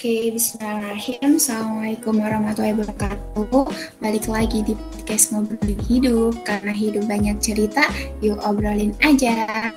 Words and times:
Oke, 0.00 0.32
bismillahirrahmanirrahim. 0.32 1.36
Assalamualaikum 1.36 2.14
warahmatullahi 2.24 2.72
wabarakatuh. 2.72 3.68
Balik 4.00 4.32
lagi 4.32 4.64
di 4.64 4.72
podcast 4.72 5.28
Ngobrolin 5.28 5.76
Hidup. 5.76 6.40
Karena 6.40 6.72
hidup 6.72 7.04
banyak 7.04 7.36
cerita, 7.36 7.84
yuk 8.24 8.40
obrolin 8.40 8.96
aja. 9.04 9.68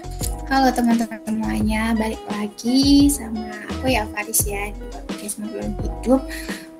Halo 0.47 0.71
teman-teman 0.71 1.19
semuanya, 1.27 1.91
balik 1.99 2.23
lagi 2.31 3.11
sama 3.11 3.51
aku 3.67 3.91
ya 3.91 4.07
Faris 4.15 4.47
ya 4.47 4.71
di 4.71 4.79
podcast 4.95 5.43
Ngobrolin 5.43 5.75
Hidup. 5.83 6.21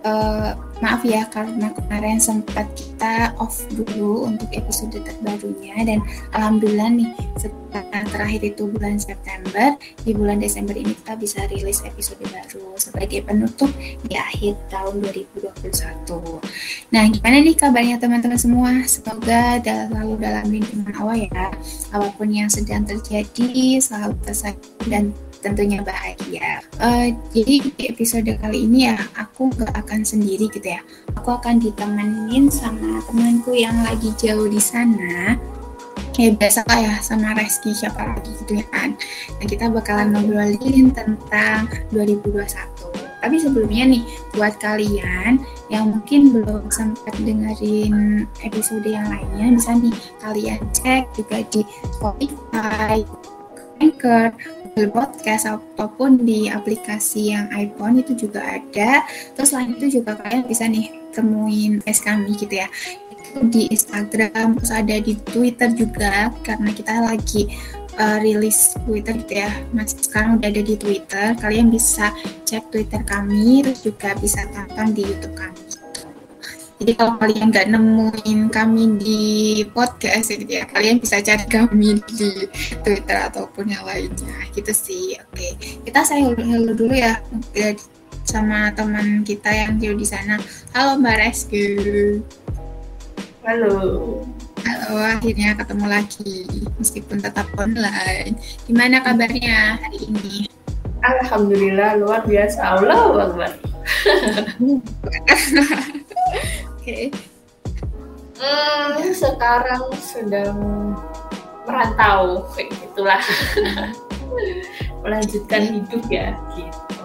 Uh, 0.07 0.55
maaf 0.83 0.99
ya 1.07 1.23
karena 1.31 1.71
kemarin 1.71 2.19
sempat 2.19 2.67
kita 2.75 3.31
off 3.39 3.63
dulu 3.71 4.27
untuk 4.27 4.51
episode 4.51 4.99
terbarunya 4.99 5.79
dan 5.87 6.03
alhamdulillah 6.35 6.91
nih 6.91 7.09
setelah 7.39 8.03
terakhir 8.11 8.51
itu 8.51 8.67
bulan 8.67 8.99
September 8.99 9.79
di 10.03 10.11
bulan 10.11 10.43
Desember 10.43 10.75
ini 10.75 10.91
kita 10.91 11.15
bisa 11.15 11.47
rilis 11.47 11.79
episode 11.87 12.19
baru 12.27 12.75
sebagai 12.75 13.23
penutup 13.23 13.71
di 14.03 14.19
akhir 14.19 14.59
tahun 14.67 14.99
2021. 15.07 16.43
Nah 16.91 17.03
gimana 17.07 17.37
nih 17.39 17.55
kabarnya 17.55 17.95
teman-teman 18.03 18.35
semua? 18.35 18.71
Semoga 18.83 19.63
selalu 19.63 20.19
dalam 20.19 20.45
lindungan 20.51 20.93
Allah 20.99 21.17
ya. 21.31 21.47
Apa 21.95 22.11
pun 22.19 22.27
yang 22.27 22.51
sedang 22.51 22.83
terjadi 22.83 23.79
selalu 23.79 24.19
tersehat 24.27 24.59
dan 24.91 25.15
tentunya 25.43 25.83
bahagia. 25.83 26.63
Uh, 26.79 27.11
jadi 27.35 27.67
di 27.67 27.83
episode 27.91 28.31
kali 28.39 28.63
ini 28.63 28.87
ya 28.87 28.97
aku 29.19 29.51
gak 29.59 29.75
akan 29.75 30.07
sendiri 30.07 30.47
gitu 30.47 30.71
ya. 30.71 30.81
Aku 31.19 31.35
akan 31.35 31.59
ditemenin 31.59 32.47
sama 32.47 33.03
temanku 33.03 33.51
yang 33.51 33.75
lagi 33.83 34.15
jauh 34.15 34.47
di 34.47 34.63
sana. 34.63 35.35
Ya 36.15 36.29
biasa 36.29 36.63
lah 36.69 36.79
ya 36.79 36.95
sama 37.03 37.35
Reski 37.35 37.75
siapa 37.75 37.99
lagi 37.99 38.31
gitu 38.39 38.63
ya 38.63 38.65
kan. 38.71 38.95
Nah 39.41 39.45
kita 39.45 39.67
bakalan 39.67 40.15
ngobrolin 40.15 40.95
tentang 40.95 41.67
2021. 41.91 43.03
Tapi 43.23 43.39
sebelumnya 43.39 43.87
nih, 43.87 44.03
buat 44.35 44.59
kalian 44.59 45.39
yang 45.71 45.95
mungkin 45.95 46.35
belum 46.35 46.67
sempat 46.67 47.15
dengerin 47.23 48.27
episode 48.43 48.83
yang 48.83 49.07
lainnya, 49.07 49.55
bisa 49.55 49.71
nih 49.79 49.95
kalian 50.19 50.59
cek 50.75 51.07
juga 51.15 51.39
di 51.47 51.63
Spotify, 51.95 52.99
Anchor, 53.79 54.35
Podcast 54.73 55.45
ataupun 55.45 56.25
di 56.25 56.49
aplikasi 56.49 57.37
yang 57.37 57.45
iPhone 57.53 58.01
itu 58.01 58.17
juga 58.17 58.41
ada. 58.41 59.05
Terus 59.37 59.53
selain 59.53 59.77
itu 59.77 60.01
juga 60.01 60.17
kalian 60.17 60.49
bisa 60.49 60.65
nih 60.65 60.89
temuin 61.13 61.77
es 61.85 62.01
kami 62.01 62.33
gitu 62.33 62.57
ya. 62.57 62.67
Itu 63.13 63.45
di 63.53 63.69
Instagram, 63.69 64.57
terus 64.57 64.73
ada 64.73 64.95
di 64.97 65.13
Twitter 65.29 65.69
juga 65.77 66.33
karena 66.41 66.69
kita 66.73 66.93
lagi 67.05 67.53
uh, 68.01 68.17
rilis 68.19 68.73
Twitter 68.85 69.13
gitu 69.21 69.33
ya. 69.45 69.51
Mas 69.71 69.93
sekarang 69.93 70.41
udah 70.41 70.49
ada 70.49 70.61
di 70.65 70.75
Twitter. 70.75 71.37
Kalian 71.37 71.69
bisa 71.69 72.09
cek 72.49 72.73
Twitter 72.73 73.01
kami, 73.05 73.61
terus 73.61 73.85
juga 73.85 74.17
bisa 74.17 74.41
tonton 74.51 74.97
di 74.97 75.05
YouTube 75.05 75.37
kami. 75.37 75.62
Jadi 76.83 76.99
kalau 76.99 77.15
kalian 77.15 77.47
nggak 77.47 77.71
nemuin 77.71 78.39
kami 78.51 78.99
di 78.99 79.21
podcast 79.71 80.35
gitu 80.35 80.59
ya, 80.59 80.67
kalian 80.67 80.99
bisa 80.99 81.23
cari 81.23 81.47
kami 81.47 82.03
di 82.11 82.43
Twitter 82.83 83.23
ataupun 83.23 83.71
yang 83.71 83.87
lainnya. 83.87 84.35
Gitu 84.51 84.75
sih. 84.75 85.15
Oke, 85.31 85.55
kita 85.87 86.03
saya 86.03 86.35
halo 86.35 86.75
dulu 86.75 86.91
ya 86.91 87.23
sama 88.27 88.67
teman 88.75 89.23
kita 89.23 89.47
yang 89.47 89.79
jauh 89.79 89.95
di 89.95 90.03
sana. 90.03 90.35
Halo 90.75 90.99
Mbak 90.99 91.15
Reski. 91.23 91.67
Halo. 93.47 93.71
Halo, 94.67 94.99
akhirnya 94.99 95.55
ketemu 95.55 95.85
lagi 95.87 96.67
meskipun 96.83 97.23
tetap 97.23 97.47
online. 97.55 98.35
Gimana 98.67 98.99
kabarnya 98.99 99.79
hari 99.79 100.03
ini? 100.03 100.51
Alhamdulillah 100.99 102.03
luar 102.03 102.27
biasa. 102.27 102.59
Allah 102.59 103.31
Akbar. 103.31 103.55
okay. 106.83 107.07
Hmm, 108.43 108.99
sekarang 109.15 109.87
sedang 110.03 110.59
merantau 111.63 112.43
kayak 112.51 112.75
gitulah. 112.75 113.23
Melanjutkan 115.03 115.63
hidup 115.71 116.03
ya 116.11 116.35
gitu. 116.59 117.03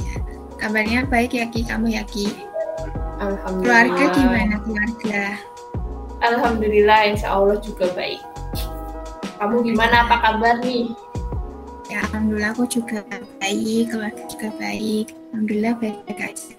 Ya. 0.00 0.14
Kabarnya 0.56 1.04
baik 1.08 1.36
ya 1.36 1.44
Ki, 1.52 1.60
kamu 1.64 1.92
ya 1.92 2.04
Ki? 2.08 2.32
Alhamdulillah. 3.20 3.84
Keluarga 3.92 4.04
gimana 4.16 4.54
keluarga? 4.64 5.22
Alhamdulillah, 6.20 7.00
insya 7.12 7.36
Allah 7.36 7.60
juga 7.60 7.88
baik. 7.92 8.20
Kamu 9.40 9.60
gimana? 9.64 10.08
Apa 10.08 10.16
kabar 10.20 10.60
nih? 10.64 10.92
Ya, 11.88 12.04
alhamdulillah 12.08 12.52
aku 12.52 12.64
juga 12.68 13.04
baik, 13.40 13.92
keluarga 13.92 14.22
juga 14.28 14.48
baik. 14.56 15.16
Alhamdulillah 15.32 15.74
baik-baik 15.80 16.20
aja 16.32 16.52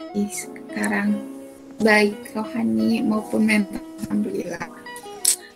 sekarang 0.72 1.41
baik 1.82 2.38
rohani 2.38 3.02
maupun 3.02 3.50
mental 3.50 3.82
alhamdulillah. 4.06 4.70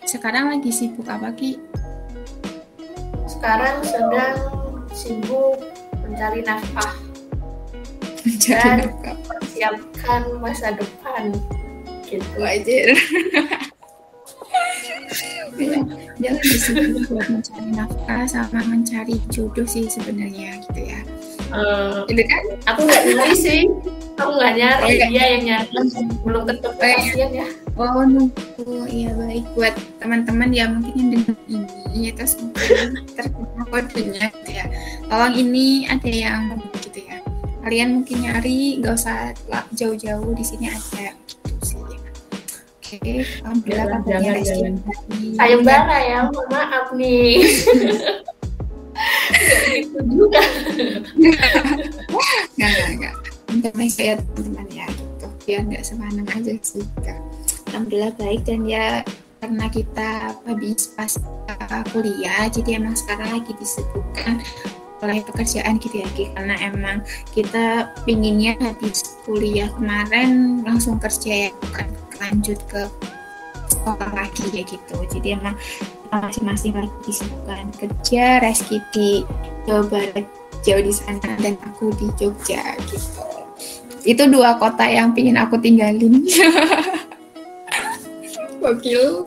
Sekarang 0.06 0.50
lagi 0.50 0.70
sibuk 0.74 1.06
apa 1.06 1.30
ki? 1.34 1.58
Sekarang 3.30 3.78
sedang 3.86 4.36
sibuk 4.90 5.62
mencari 6.02 6.42
nafkah. 6.42 6.94
Mencari 8.26 8.58
dan 8.58 8.78
mempersiapkan 8.90 10.22
masa 10.42 10.74
depan. 10.74 11.30
Gitu. 12.06 12.26
Wajar. 12.38 12.88
Ya, 15.56 15.80
jangan 16.20 16.42
disibuk 16.42 17.02
buat 17.08 17.26
mencari 17.32 17.70
nafkah 17.70 18.22
sama 18.28 18.60
mencari 18.66 19.16
jodoh 19.32 19.64
sih 19.64 19.88
sebenarnya 19.88 20.60
gitu 20.68 20.80
ya 20.84 21.00
uh, 21.56 22.04
itu 22.12 22.22
kan? 22.28 22.42
aku 22.68 22.80
nggak 22.84 23.02
nyari 23.08 23.36
sih. 23.36 23.62
Aku 24.16 24.30
nggak 24.36 24.52
nyari. 24.56 24.84
Oh, 24.84 25.08
dia 25.12 25.24
yang 25.36 25.42
nyari. 25.44 25.76
Belum 26.24 26.42
ketemu. 26.44 26.76
Oh, 26.76 27.00
iya. 27.16 27.26
ya. 27.32 27.46
Oh 27.76 28.00
nunggu 28.04 28.88
iya 28.88 29.10
baik. 29.12 29.44
Buat 29.52 29.74
teman-teman 30.00 30.48
ya 30.52 30.64
mungkin 30.72 30.92
yang 30.96 31.08
dengar 31.12 31.36
ini 31.48 32.08
terus 32.16 32.40
mungkin 32.40 33.04
terkena 33.12 33.64
kodenya 33.68 34.26
gitu 34.32 34.50
ya. 34.52 34.64
Tolong 35.08 35.34
ini 35.36 35.84
ada 35.88 36.08
yang 36.08 36.42
gitu 36.80 37.00
ya. 37.04 37.20
Kalian 37.66 38.00
mungkin 38.00 38.16
nyari 38.24 38.80
nggak 38.80 38.94
usah 38.96 39.34
jauh-jauh 39.76 40.32
di 40.32 40.44
sini 40.44 40.70
ada 40.70 41.12
gitu 41.26 41.76
sih 41.76 41.80
Oke, 42.86 43.02
okay, 43.02 43.18
alhamdulillah 43.42 43.86
kabarnya 43.98 44.46
jangan, 44.46 44.74
Sayembara 45.34 45.98
ya, 46.06 46.18
mohon 46.30 46.46
maaf 46.54 46.86
nih. 46.94 47.42
juga. 50.06 50.40
Enggak, 52.56 53.14
internet 53.50 53.90
saya 53.90 54.14
teman-teman 54.20 54.68
ya 54.70 54.86
gitu 54.90 55.26
nggak 55.46 55.84
semanang 55.86 56.28
aja 56.34 56.52
sih 56.60 56.84
kak. 57.00 57.18
alhamdulillah 57.70 58.12
baik 58.18 58.42
dan 58.44 58.66
ya 58.66 59.00
karena 59.38 59.66
kita 59.70 60.34
habis 60.42 60.90
pas 60.98 61.12
kuliah 61.94 62.50
jadi 62.50 62.82
emang 62.82 62.98
sekarang 62.98 63.40
lagi 63.40 63.52
disebutkan 63.54 64.42
oleh 65.04 65.20
pekerjaan 65.22 65.76
gitu 65.78 66.02
ya 66.02 66.08
karena 66.34 66.56
emang 66.64 66.98
kita 67.30 67.92
pinginnya 68.08 68.56
habis 68.58 69.16
kuliah 69.28 69.68
kemarin 69.76 70.64
langsung 70.64 70.96
kerja 70.96 71.48
ya 71.48 71.50
bukan 71.62 71.88
lanjut 72.16 72.58
ke 72.66 72.88
sekolah 73.68 74.10
lagi 74.14 74.44
ya 74.52 74.62
gitu. 74.64 74.96
Jadi 75.12 75.36
emang 75.36 75.56
masing-masing 76.10 76.72
lagi 76.74 76.96
disibukkan 77.04 77.68
kerja 77.76 78.40
Reski 78.40 78.78
di 78.94 79.08
Jawa 79.66 79.84
Barat 79.90 80.26
jauh 80.62 80.82
di 80.82 80.92
sana 80.94 81.34
dan 81.38 81.54
aku 81.62 81.94
di 81.94 82.06
Jogja 82.18 82.74
gitu. 82.90 83.22
Itu 84.06 84.30
dua 84.30 84.58
kota 84.58 84.86
yang 84.86 85.14
pingin 85.14 85.38
aku 85.38 85.58
tinggalin. 85.58 86.22
Wakil 88.62 89.26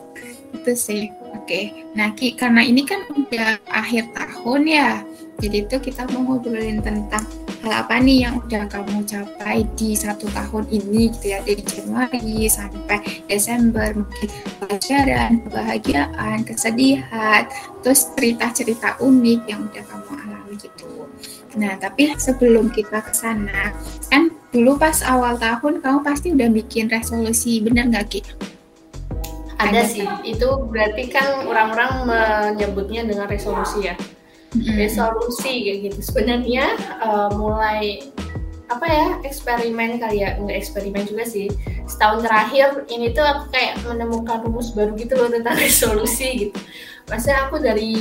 itu 0.56 0.72
sih. 0.76 1.12
Oke. 1.30 1.46
Okay. 1.46 1.64
nah 1.96 2.14
Ki 2.14 2.38
karena 2.38 2.62
ini 2.62 2.86
kan 2.86 3.02
udah 3.10 3.58
akhir 3.66 4.14
tahun 4.14 4.62
ya 4.70 5.02
jadi 5.40 5.64
itu 5.64 5.76
kita 5.80 6.04
mau 6.12 6.22
ngobrolin 6.36 6.84
tentang 6.84 7.24
hal 7.60 7.84
apa 7.84 8.00
nih 8.00 8.24
yang 8.24 8.40
udah 8.40 8.64
kamu 8.72 9.04
capai 9.04 9.68
di 9.76 9.92
satu 9.92 10.24
tahun 10.32 10.64
ini 10.72 11.12
gitu 11.12 11.26
ya 11.36 11.38
dari 11.44 11.60
Januari 11.60 12.48
sampai 12.48 12.98
Desember 13.28 13.92
mungkin 13.92 14.28
pelajaran, 14.64 15.44
kebahagiaan, 15.44 16.38
kesedihan, 16.48 17.44
terus 17.84 18.08
cerita-cerita 18.16 18.96
unik 19.04 19.40
yang 19.44 19.60
udah 19.68 19.84
kamu 19.84 20.12
alami 20.24 20.54
gitu. 20.56 21.04
Nah, 21.60 21.76
tapi 21.76 22.16
sebelum 22.16 22.72
kita 22.72 23.04
ke 23.04 23.12
sana, 23.12 23.76
kan 24.08 24.32
dulu 24.54 24.80
pas 24.80 25.04
awal 25.04 25.36
tahun 25.36 25.84
kamu 25.84 25.98
pasti 26.00 26.32
udah 26.32 26.48
bikin 26.48 26.88
resolusi, 26.88 27.60
bener 27.60 27.92
nggak 27.92 28.06
Ki? 28.08 28.20
Ada, 29.60 29.84
sih, 29.84 30.08
itu 30.24 30.48
berarti 30.72 31.12
kan 31.12 31.44
orang-orang 31.44 32.08
menyebutnya 32.08 33.04
dengan 33.04 33.28
resolusi 33.28 33.92
ya. 33.92 33.94
Mm-hmm. 34.50 34.76
Resolusi 34.82 35.52
kayak 35.62 35.78
gitu. 35.90 35.98
Sebenarnya 36.10 36.74
uh, 36.98 37.30
mulai 37.38 38.02
apa 38.70 38.86
ya 38.86 39.06
eksperimen 39.22 40.02
kali 40.02 40.26
ya. 40.26 40.34
Nggak 40.42 40.58
eksperimen 40.58 41.06
juga 41.06 41.22
sih. 41.22 41.46
Setahun 41.86 42.26
terakhir 42.26 42.86
ini 42.90 43.14
tuh 43.14 43.22
aku 43.22 43.50
kayak 43.54 43.78
menemukan 43.86 44.42
rumus 44.42 44.74
baru 44.74 44.94
gitu 44.98 45.14
loh 45.14 45.30
tentang 45.30 45.54
resolusi 45.64 46.50
gitu. 46.50 46.58
Maksudnya 47.06 47.38
aku 47.50 47.56
dari 47.58 47.94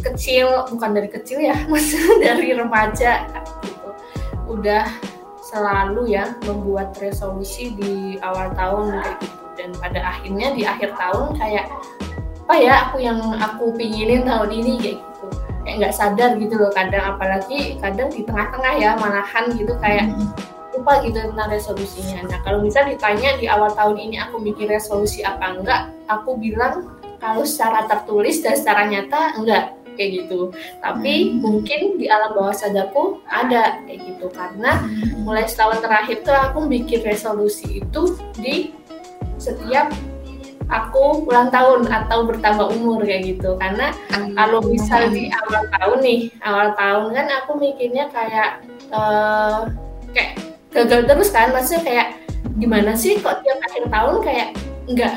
kecil 0.00 0.68
bukan 0.68 0.90
dari 0.92 1.08
kecil 1.08 1.40
ya 1.40 1.56
maksudnya 1.72 2.32
dari 2.32 2.56
remaja 2.56 3.28
gitu. 3.64 3.88
Udah 4.48 4.88
selalu 5.52 6.16
ya 6.16 6.32
membuat 6.48 6.96
resolusi 6.96 7.76
di 7.76 8.16
awal 8.24 8.52
tahun 8.56 9.04
kayak 9.04 9.16
gitu. 9.20 9.36
Dan 9.60 9.70
pada 9.76 10.00
akhirnya 10.00 10.56
di 10.56 10.64
akhir 10.64 10.96
tahun 10.96 11.36
kayak 11.36 11.68
apa 12.50 12.54
ya 12.58 12.74
aku 12.88 12.98
yang 12.98 13.20
aku 13.38 13.70
pinginin 13.78 14.26
tahun 14.26 14.50
ini 14.50 14.72
kayak 14.82 14.98
gitu 14.98 15.26
kayak 15.70 15.86
nggak 15.86 15.94
sadar 15.94 16.34
gitu 16.34 16.58
loh 16.58 16.74
kadang 16.74 17.14
apalagi 17.14 17.78
kadang 17.78 18.10
di 18.10 18.26
tengah-tengah 18.26 18.74
ya 18.74 18.98
malahan 18.98 19.54
gitu 19.54 19.70
kayak 19.78 20.10
lupa 20.74 20.98
gitu 21.06 21.14
tentang 21.30 21.46
resolusinya. 21.46 22.26
Nah 22.26 22.42
kalau 22.42 22.58
misal 22.58 22.90
ditanya 22.90 23.38
di 23.38 23.46
awal 23.46 23.70
tahun 23.78 23.94
ini 24.02 24.18
aku 24.18 24.42
bikin 24.42 24.66
resolusi 24.66 25.22
apa 25.22 25.54
enggak, 25.54 25.94
aku 26.10 26.34
bilang 26.42 26.90
kalau 27.22 27.46
secara 27.46 27.86
tertulis 27.86 28.42
dan 28.42 28.58
secara 28.58 28.90
nyata 28.90 29.38
enggak 29.38 29.78
kayak 29.94 30.26
gitu. 30.26 30.50
Tapi 30.82 31.14
hmm. 31.30 31.38
mungkin 31.38 31.80
di 32.02 32.10
alam 32.10 32.34
bawah 32.34 32.50
sadarku 32.50 33.22
ada 33.30 33.78
kayak 33.86 34.10
gitu 34.10 34.26
karena 34.34 34.74
hmm. 34.82 35.22
mulai 35.22 35.46
setahun 35.46 35.78
terakhir 35.86 36.26
tuh 36.26 36.34
aku 36.34 36.66
bikin 36.66 37.06
resolusi 37.06 37.78
itu 37.78 38.18
di 38.42 38.74
setiap 39.38 39.86
aku 40.70 41.26
ulang 41.26 41.50
tahun 41.50 41.90
atau 41.90 42.24
bertambah 42.24 42.70
umur 42.78 43.02
kayak 43.02 43.36
gitu 43.36 43.58
karena 43.58 43.90
hmm. 44.14 44.38
kalau 44.38 44.62
misal 44.62 45.10
di 45.10 45.26
awal 45.34 45.66
tahun 45.66 45.98
nih 46.00 46.20
awal 46.46 46.68
tahun 46.78 47.06
kan 47.12 47.26
aku 47.42 47.50
mikirnya 47.58 48.06
kayak 48.14 48.62
uh, 48.94 49.66
kayak 50.14 50.38
gagal 50.70 51.00
terus 51.10 51.28
kan 51.34 51.50
maksudnya 51.50 51.82
kayak 51.82 52.06
gimana 52.56 52.94
sih 52.94 53.18
kok 53.18 53.42
tiap 53.42 53.58
akhir 53.66 53.84
tahun 53.90 54.14
kayak 54.22 54.48
nggak 54.86 55.14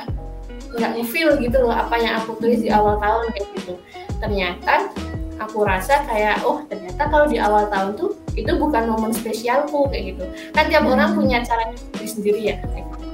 nggak 0.74 0.92
ngefeel 0.98 1.38
gitu 1.38 1.58
loh 1.62 1.74
apa 1.74 1.96
yang 2.02 2.18
aku 2.18 2.34
tulis 2.42 2.66
di 2.66 2.74
awal 2.74 2.98
tahun 2.98 3.30
kayak 3.38 3.48
gitu 3.62 3.74
ternyata 4.18 4.90
aku 5.38 5.66
rasa 5.66 6.02
kayak 6.10 6.42
oh 6.42 6.66
ternyata 6.66 7.06
kalau 7.10 7.30
di 7.30 7.38
awal 7.38 7.70
tahun 7.70 7.94
tuh 7.94 8.18
itu 8.34 8.50
bukan 8.58 8.90
momen 8.90 9.14
spesialku 9.14 9.86
kayak 9.94 10.18
gitu 10.18 10.26
kan 10.58 10.66
tiap 10.66 10.86
orang 10.90 11.14
hmm. 11.14 11.18
punya 11.22 11.38
cara 11.46 11.70
sendiri 12.02 12.42
ya 12.42 12.56
kayak 12.66 12.86
gitu. 12.90 13.06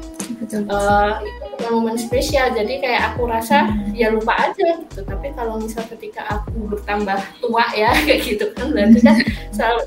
Betul. 0.50 0.66
Uh, 0.66 1.22
itu 1.22 1.46
bukan 1.54 1.72
momen 1.78 1.98
spesial. 2.02 2.50
Jadi 2.58 2.82
kayak 2.82 3.14
aku 3.14 3.30
rasa 3.30 3.70
ya 3.94 4.10
lupa 4.10 4.34
aja 4.34 4.82
gitu. 4.82 5.06
Tapi 5.06 5.30
kalau 5.38 5.62
misal 5.62 5.86
ketika 5.86 6.26
aku 6.26 6.74
bertambah 6.74 7.22
tua 7.38 7.66
ya 7.78 7.94
kayak 8.06 8.22
gitu 8.26 8.46
kan 8.58 8.74
berarti 8.74 9.00
kan 9.06 9.16
selalu 9.54 9.86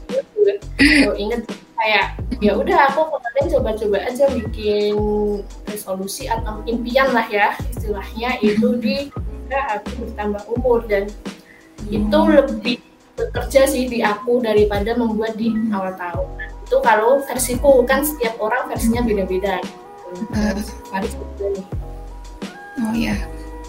inget 1.18 1.42
kayak 1.82 2.14
ya 2.38 2.54
udah 2.54 2.78
aku 2.90 3.10
kemarin 3.10 3.46
coba-coba 3.58 3.98
aja 4.06 4.24
bikin 4.30 4.94
resolusi 5.66 6.30
atau 6.30 6.62
impian 6.70 7.10
lah 7.10 7.26
ya 7.26 7.58
istilahnya 7.74 8.38
itu 8.38 8.78
di 8.78 9.10
ketika 9.10 9.82
aku 9.82 9.90
bertambah 10.06 10.42
umur. 10.54 10.86
Dan 10.86 11.10
itu 11.90 12.18
lebih 12.22 12.78
bekerja 13.18 13.66
sih 13.66 13.90
di 13.90 14.00
aku 14.00 14.38
daripada 14.38 14.94
membuat 14.94 15.34
di 15.34 15.50
awal 15.74 15.92
tahun. 15.98 16.30
Itu 16.70 16.78
kalau 16.80 17.20
versiku 17.26 17.82
kan 17.82 18.06
setiap 18.06 18.38
orang 18.38 18.70
versinya 18.70 19.02
beda-beda 19.04 19.60
uh, 20.34 20.60
oh 22.82 22.94
ya 22.96 23.16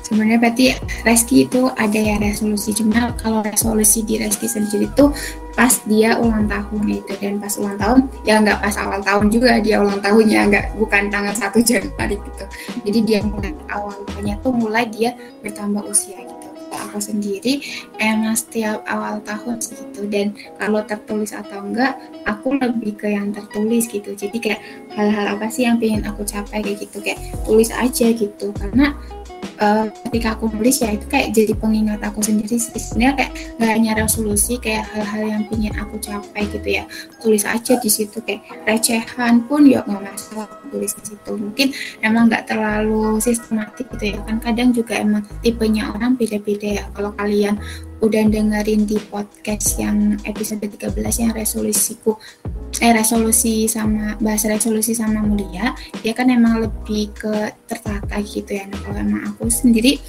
sebenarnya 0.04 0.38
berarti 0.38 0.66
Reski 1.08 1.50
itu 1.50 1.72
ada 1.74 1.98
ya 1.98 2.20
resolusi. 2.20 2.76
Cuma 2.76 3.16
kalau 3.18 3.42
resolusi 3.42 4.04
di 4.06 4.20
Reski 4.20 4.46
sendiri 4.46 4.86
itu 4.86 5.10
pas 5.56 5.74
dia 5.90 6.20
ulang 6.20 6.46
tahun 6.46 7.02
itu. 7.02 7.14
Dan 7.18 7.40
pas 7.40 7.56
ulang 7.58 7.80
tahun 7.80 8.00
ya 8.28 8.44
nggak 8.44 8.60
pas 8.62 8.76
awal 8.78 9.02
tahun 9.02 9.32
juga 9.32 9.58
dia 9.64 9.82
ulang 9.82 10.04
tahunnya 10.04 10.40
nggak 10.52 10.66
bukan 10.78 11.10
tanggal 11.10 11.34
1 11.34 11.50
Januari 11.64 12.16
gitu. 12.20 12.46
Jadi 12.86 13.00
dia 13.02 13.20
mulai 13.24 13.56
awal 13.72 13.96
tahunnya 14.12 14.36
tuh 14.44 14.54
mulai 14.54 14.86
dia 14.92 15.16
bertambah 15.42 15.82
usia 15.88 16.20
aku 16.94 17.02
sendiri 17.02 17.66
emang 17.98 18.38
setiap 18.38 18.86
awal 18.86 19.18
tahun 19.26 19.58
gitu 19.58 20.06
dan 20.14 20.38
kalau 20.62 20.86
tertulis 20.86 21.34
atau 21.34 21.66
enggak 21.66 21.98
aku 22.30 22.54
lebih 22.62 22.94
ke 22.94 23.10
yang 23.10 23.34
tertulis 23.34 23.90
gitu. 23.90 24.14
Jadi 24.14 24.38
kayak 24.38 24.62
hal-hal 24.94 25.34
apa 25.34 25.50
sih 25.50 25.66
yang 25.66 25.82
pengen 25.82 26.06
aku 26.06 26.22
capai 26.22 26.62
kayak 26.62 26.86
gitu? 26.86 27.02
Kayak 27.02 27.18
tulis 27.50 27.74
aja 27.74 28.08
gitu. 28.14 28.54
Karena 28.54 28.94
uh, 29.62 29.86
ketika 30.10 30.36
aku 30.38 30.50
nulis 30.52 30.82
ya 30.82 30.94
itu 30.96 31.06
kayak 31.08 31.32
jadi 31.36 31.54
pengingat 31.58 32.00
aku 32.04 32.20
sendiri 32.24 32.58
sebenarnya 32.58 33.16
kayak 33.20 33.32
gak 33.60 33.72
hanya 33.72 33.92
resolusi 33.98 34.58
kayak 34.60 34.88
hal-hal 34.92 35.24
yang 35.24 35.44
ingin 35.54 35.74
aku 35.80 35.96
capai 36.00 36.44
gitu 36.50 36.70
ya. 36.82 36.84
Tulis 37.20 37.44
aja 37.48 37.74
di 37.80 37.90
situ 37.90 38.18
kayak 38.24 38.44
recehan 38.68 39.46
pun 39.48 39.68
ya 39.68 39.84
nggak 39.84 40.04
masalah 40.04 40.48
tulis 40.72 40.92
di 40.98 41.04
situ. 41.14 41.32
Mungkin 41.38 41.68
emang 42.02 42.28
nggak 42.28 42.50
terlalu 42.50 43.22
sistematik 43.22 43.88
gitu 43.98 44.16
ya. 44.16 44.20
Kan 44.26 44.38
kadang 44.42 44.70
juga 44.74 44.98
emang 44.98 45.24
tipenya 45.46 45.94
orang 45.94 46.18
beda-beda 46.18 46.82
ya. 46.82 46.86
Kalau 46.92 47.12
kalian 47.16 47.58
udah 48.04 48.28
dengerin 48.28 48.84
di 48.84 49.00
podcast 49.08 49.80
yang 49.80 50.20
episode 50.28 50.60
13 50.60 50.92
yang 51.24 51.32
resolusiku 51.32 52.20
eh 52.84 52.92
resolusi 52.92 53.64
sama 53.72 54.20
bahasa 54.20 54.52
resolusi 54.52 54.92
sama 54.92 55.24
mulia 55.24 55.72
dia 56.04 56.12
kan 56.12 56.28
emang 56.28 56.68
lebih 56.68 57.16
ke 57.16 57.56
tertata 57.64 58.20
gitu 58.20 58.60
ya 58.60 58.68
nah 58.68 58.80
kalau 58.84 59.00
emang 59.00 59.24
aku 59.32 59.48
sendiri 59.48 60.04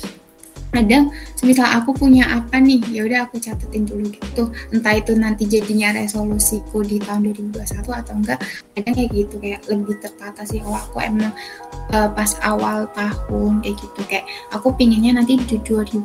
kadang 0.74 1.14
semisal 1.38 1.70
aku 1.70 1.94
punya 1.94 2.26
apa 2.26 2.58
nih 2.58 2.82
ya 2.90 3.06
udah 3.06 3.30
aku 3.30 3.38
catetin 3.38 3.86
dulu 3.86 4.10
gitu. 4.10 4.50
Entah 4.74 4.98
itu 4.98 5.14
nanti 5.14 5.46
jadinya 5.46 5.94
resolusiku 5.94 6.82
di 6.82 6.98
tahun 6.98 7.30
2021 7.30 7.86
atau 7.86 8.14
enggak 8.18 8.38
kadang 8.74 8.94
kayak 8.98 9.10
gitu 9.14 9.34
kayak 9.38 9.60
lebih 9.70 9.94
tertata 10.02 10.42
sih. 10.42 10.58
Kalau 10.58 10.74
aku 10.74 10.98
emang 10.98 11.30
uh, 11.94 12.10
pas 12.10 12.34
awal 12.42 12.90
tahun 12.98 13.62
kayak 13.62 13.76
gitu 13.78 14.00
kayak 14.10 14.26
aku 14.50 14.74
pinginnya 14.74 15.14
nanti 15.14 15.38
di 15.38 15.56
2000 15.62 16.02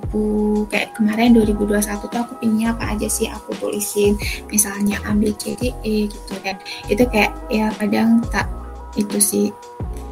kayak 0.69 0.93
kemarin 0.93 1.33
2021 1.33 2.05
tuh 2.05 2.19
aku 2.21 2.33
pinginnya 2.37 2.77
apa 2.77 2.93
aja 2.93 3.09
sih 3.09 3.25
aku 3.25 3.57
tulisin. 3.57 4.13
Misalnya 4.53 5.01
ambil 5.09 5.33
CDE 5.35 6.05
gitu 6.05 6.33
dan 6.45 6.61
itu 6.85 7.03
kayak 7.09 7.33
ya 7.49 7.73
kadang 7.81 8.21
tak 8.29 8.45
itu 8.97 9.17
sih 9.17 9.47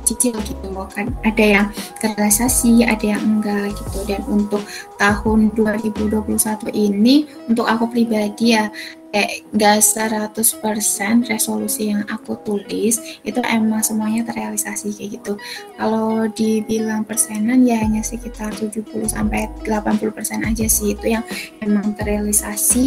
cicil 0.08 0.40
gitu 0.48 0.68
loh 0.72 0.88
kan. 0.88 1.12
Ada 1.28 1.44
yang 1.44 1.68
terrealisasi 2.00 2.88
ada 2.88 3.18
yang 3.18 3.24
enggak 3.24 3.76
gitu. 3.76 4.00
Dan 4.08 4.24
untuk 4.32 4.64
tahun 4.96 5.52
2021 5.52 6.72
ini 6.72 7.28
untuk 7.52 7.68
aku 7.68 7.92
pribadi 7.92 8.56
ya 8.56 8.72
kayak 9.12 9.50
enggak 9.56 9.80
100% 9.82 11.32
resolusi 11.32 11.90
yang 11.90 12.04
aku 12.12 12.38
tulis 12.44 13.00
itu 13.24 13.40
emang 13.50 13.82
semuanya 13.82 14.28
terrealisasi 14.28 14.94
kayak 14.94 15.10
gitu. 15.20 15.34
Kalau 15.80 16.28
dibilang 16.32 17.08
persenan 17.08 17.64
ya 17.64 17.80
hanya 17.82 18.04
sekitar 18.04 18.54
70 18.54 18.86
sampai 19.10 19.50
80% 19.66 20.44
aja 20.44 20.66
sih. 20.68 20.94
Itu 20.94 21.18
yang 21.18 21.24
emang 21.64 21.96
terrealisasi 21.98 22.86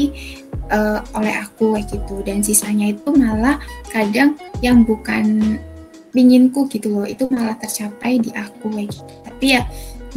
uh, 0.70 1.02
oleh 1.19 1.34
aku 1.40 1.75
kayak 1.76 1.88
gitu. 1.99 2.16
Dan 2.23 2.44
sisanya 2.44 2.93
itu 2.94 3.11
malah 3.11 3.58
kadang 3.90 4.37
yang 4.62 4.87
bukan 4.87 5.59
pinginku 6.11 6.67
gitu 6.69 6.90
loh. 6.93 7.07
Itu 7.07 7.31
malah 7.31 7.57
tercapai 7.59 8.21
di 8.21 8.31
aku 8.35 8.71
kayak 8.71 8.90
gitu. 8.93 9.12
Tapi 9.25 9.47
ya 9.57 9.62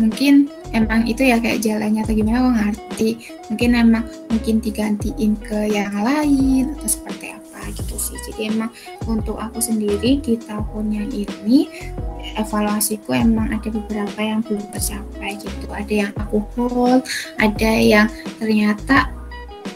mungkin 0.01 0.49
emang 0.73 1.05
itu 1.05 1.21
ya 1.21 1.37
kayak 1.37 1.61
jalannya 1.61 2.01
atau 2.01 2.13
gimana 2.17 2.37
aku 2.41 2.51
ngerti. 2.57 3.09
Mungkin 3.53 3.69
emang 3.77 4.05
mungkin 4.29 4.55
digantiin 4.59 5.33
ke 5.37 5.59
yang 5.69 5.93
lain 6.01 6.73
atau 6.77 6.89
seperti 6.89 7.25
apa 7.33 7.61
gitu 7.77 7.95
sih. 8.01 8.17
Jadi 8.29 8.41
emang 8.53 8.69
untuk 9.05 9.37
aku 9.37 9.61
sendiri 9.61 10.17
di 10.19 10.33
tahunnya 10.41 11.07
ini 11.13 11.69
evaluasiku 12.33 13.13
emang 13.13 13.53
ada 13.53 13.69
beberapa 13.69 14.19
yang 14.19 14.41
belum 14.41 14.65
tercapai 14.73 15.37
gitu. 15.37 15.65
Ada 15.69 15.93
yang 16.09 16.11
aku 16.17 16.41
hold 16.57 17.05
ada 17.37 17.71
yang 17.77 18.07
ternyata 18.41 19.13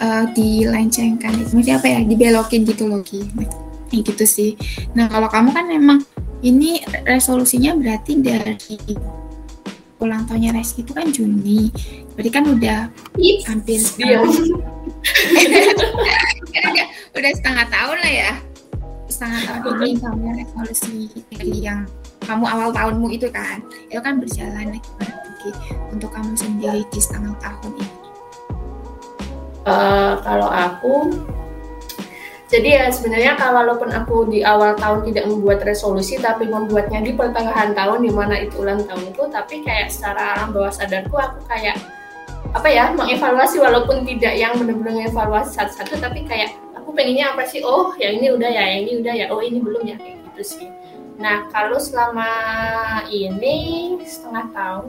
uh, 0.02 0.26
dilencengkan. 0.34 1.38
Itu 1.46 1.62
apa 1.70 1.88
ya? 1.88 2.00
Dibelokin 2.02 2.66
gitu 2.66 2.90
loh 2.90 3.06
gitu 3.06 3.67
ya 3.92 4.02
gitu 4.04 4.26
sih. 4.28 4.60
Nah 4.94 5.08
kalau 5.08 5.32
kamu 5.32 5.50
kan 5.56 5.66
emang 5.72 6.00
ini 6.46 6.86
resolusinya 7.08 7.74
berarti 7.74 8.22
dari 8.22 8.78
ulang 9.98 10.30
tahunnya 10.30 10.54
Reski 10.54 10.86
itu 10.86 10.94
kan 10.94 11.10
Juni. 11.10 11.74
Berarti 12.14 12.30
kan 12.30 12.46
udah 12.46 12.80
It's 13.18 13.50
hampir 13.50 13.82
setahun 13.82 14.28
udah, 17.18 17.32
setengah 17.34 17.66
tahun 17.70 17.98
lah 18.02 18.14
ya. 18.14 18.32
Setengah 19.10 19.42
tahun 19.64 19.78
ini 19.82 19.98
kamu 20.02 20.26
resolusi 20.38 21.10
dari 21.34 21.66
yang 21.66 21.90
kamu 22.26 22.46
awal 22.46 22.70
tahunmu 22.70 23.10
itu 23.10 23.30
kan. 23.34 23.66
Itu 23.90 24.02
kan 24.02 24.22
berjalan 24.22 24.78
lagi. 24.78 25.52
Untuk 25.90 26.12
kamu 26.12 26.36
sendiri 26.36 26.84
di 26.92 27.00
setengah 27.00 27.34
tahun 27.42 27.72
ini. 27.80 27.98
Uh, 29.68 30.16
kalau 30.24 30.48
aku 30.48 31.12
jadi 32.48 32.70
ya 32.80 32.86
sebenarnya 32.88 33.36
kalau 33.36 33.60
walaupun 33.60 33.92
aku 33.92 34.32
di 34.32 34.40
awal 34.40 34.72
tahun 34.80 35.04
tidak 35.12 35.28
membuat 35.28 35.60
resolusi 35.68 36.16
tapi 36.16 36.48
membuatnya 36.48 37.04
di 37.04 37.12
pertengahan 37.12 37.76
tahun 37.76 38.08
di 38.08 38.12
mana 38.16 38.40
itu 38.40 38.64
ulang 38.64 38.88
tahunku 38.88 39.28
tapi 39.28 39.68
kayak 39.68 39.92
secara 39.92 40.40
alam 40.40 40.56
bawah 40.56 40.72
sadarku 40.72 41.20
aku 41.20 41.44
kayak 41.44 41.76
apa 42.56 42.68
ya 42.72 42.96
mengevaluasi 42.96 43.60
walaupun 43.60 44.08
tidak 44.08 44.40
yang 44.40 44.56
benar-benar 44.56 44.96
mengevaluasi 44.96 45.60
satu-satu 45.60 46.00
tapi 46.00 46.24
kayak 46.24 46.56
aku 46.80 46.96
pengennya 46.96 47.36
apa 47.36 47.44
sih? 47.44 47.60
Oh 47.68 47.92
yang 48.00 48.24
ini 48.24 48.32
udah 48.32 48.48
ya 48.48 48.64
yang 48.72 48.82
ini 48.88 48.94
udah 49.04 49.14
ya 49.14 49.26
oh 49.28 49.44
ini 49.44 49.60
belum 49.60 49.84
ya 49.84 50.00
kayak 50.00 50.24
gitu 50.32 50.44
sih. 50.56 50.68
Nah 51.20 51.52
kalau 51.52 51.76
selama 51.76 52.32
ini 53.12 54.00
setengah 54.08 54.48
tahun 54.56 54.86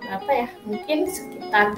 berapa 0.00 0.30
ya 0.32 0.48
mungkin 0.64 0.98
sekitar 1.06 1.76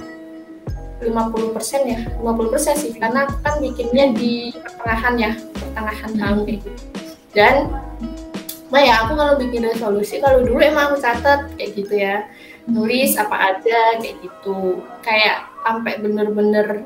50% 1.05 1.85
ya 1.85 2.01
50% 2.21 2.81
sih. 2.81 2.93
Karena 2.97 3.29
aku 3.29 3.37
kan 3.45 3.61
bikinnya 3.61 4.11
di 4.17 4.51
pertengahan 4.57 5.15
ya 5.21 5.31
pertengahan 5.55 6.11
tahun 6.17 6.39
kayak 6.49 6.61
gitu. 6.65 6.83
Dan 7.35 7.55
nah 8.73 8.83
ya 8.83 9.07
aku 9.07 9.13
kalau 9.15 9.35
bikin 9.39 9.63
resolusi 9.71 10.19
kalau 10.19 10.43
dulu 10.43 10.59
emang 10.59 10.95
aku 10.95 10.97
catat 11.05 11.53
kayak 11.55 11.71
gitu 11.77 11.95
ya. 11.95 12.27
Nulis 12.65 13.21
apa 13.21 13.55
aja 13.55 14.01
kayak 14.01 14.25
gitu. 14.25 14.81
Kayak 15.05 15.53
sampai 15.63 16.01
bener-bener 16.01 16.83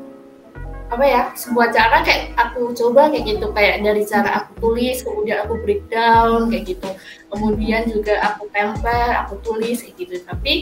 apa 0.89 1.05
ya 1.05 1.23
sebuah 1.37 1.69
cara 1.69 2.01
kayak 2.01 2.33
aku 2.35 2.75
coba 2.75 3.13
kayak 3.13 3.39
gitu. 3.39 3.47
Kayak 3.55 3.87
dari 3.87 4.03
cara 4.09 4.43
aku 4.43 4.51
tulis 4.59 5.05
kemudian 5.05 5.45
aku 5.47 5.55
breakdown 5.63 6.51
kayak 6.51 6.65
gitu. 6.77 6.91
Kemudian 7.29 7.83
juga 7.93 8.19
aku 8.25 8.49
tempel 8.51 9.09
aku 9.15 9.35
tulis 9.45 9.85
kayak 9.85 9.95
gitu. 10.01 10.17
Tapi 10.27 10.53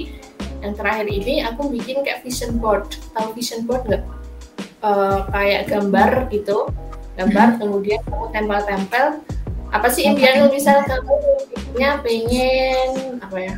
yang 0.63 0.75
terakhir 0.75 1.07
ini 1.09 1.45
aku 1.45 1.69
bikin 1.69 2.03
kayak 2.03 2.23
vision 2.25 2.57
board. 2.61 2.87
Tahu 3.13 3.33
vision 3.37 3.65
board 3.65 3.85
nggak? 3.89 4.05
Uh, 4.85 5.27
kayak 5.33 5.69
gambar 5.69 6.31
gitu. 6.31 6.69
Gambar 7.17 7.57
hmm. 7.57 7.59
kemudian 7.61 8.01
aku 8.13 8.27
tempel-tempel. 8.33 9.07
Apa 9.75 9.89
sih 9.91 10.07
impian 10.07 10.47
misal 10.49 10.85
kamu 10.87 11.15
bikinnya 11.51 11.91
pengen 12.01 13.19
apa 13.19 13.39
ya? 13.41 13.55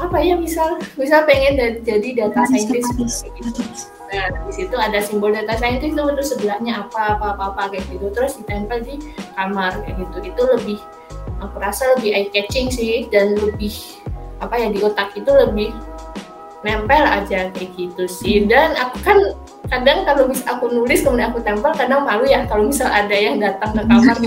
Apa 0.00 0.16
ya 0.24 0.34
misal? 0.34 0.80
Misal 0.96 1.28
pengen 1.28 1.82
jadi 1.84 2.08
data 2.16 2.42
scientist. 2.48 3.28
Nah, 4.12 4.28
di 4.44 4.52
situ 4.52 4.76
ada 4.76 5.00
simbol 5.00 5.32
data 5.32 5.56
scientist 5.56 5.96
itu 5.96 6.02
terus 6.02 6.28
sebelahnya 6.36 6.84
apa 6.88 7.16
apa 7.16 7.26
apa 7.36 7.44
apa 7.52 7.62
kayak 7.76 7.84
gitu. 7.92 8.08
Terus 8.10 8.40
ditempel 8.40 8.80
di 8.82 8.96
kamar 9.36 9.76
kayak 9.84 10.00
gitu. 10.00 10.16
Itu 10.32 10.42
lebih 10.56 10.78
aku 11.42 11.56
rasa 11.58 11.98
lebih 11.98 12.10
eye 12.14 12.30
catching 12.30 12.70
sih 12.70 13.06
dan 13.10 13.34
lebih 13.36 13.74
apa 14.42 14.54
ya 14.58 14.68
di 14.74 14.82
otak 14.82 15.14
itu 15.14 15.30
lebih 15.30 15.70
nempel 16.66 17.02
aja 17.06 17.50
kayak 17.54 17.70
gitu 17.78 18.04
sih. 18.10 18.46
Dan 18.46 18.74
aku 18.74 18.98
kan 19.06 19.18
kadang 19.70 20.02
kalau 20.02 20.26
bisa 20.26 20.46
aku 20.50 20.70
nulis 20.70 21.02
kemudian 21.02 21.30
aku 21.30 21.38
tempel 21.42 21.70
kadang 21.74 22.02
malu 22.02 22.26
ya 22.26 22.42
kalau 22.50 22.66
misal 22.66 22.90
ada 22.90 23.14
yang 23.14 23.38
datang 23.38 23.70
ke 23.72 23.82
kamar 23.86 24.16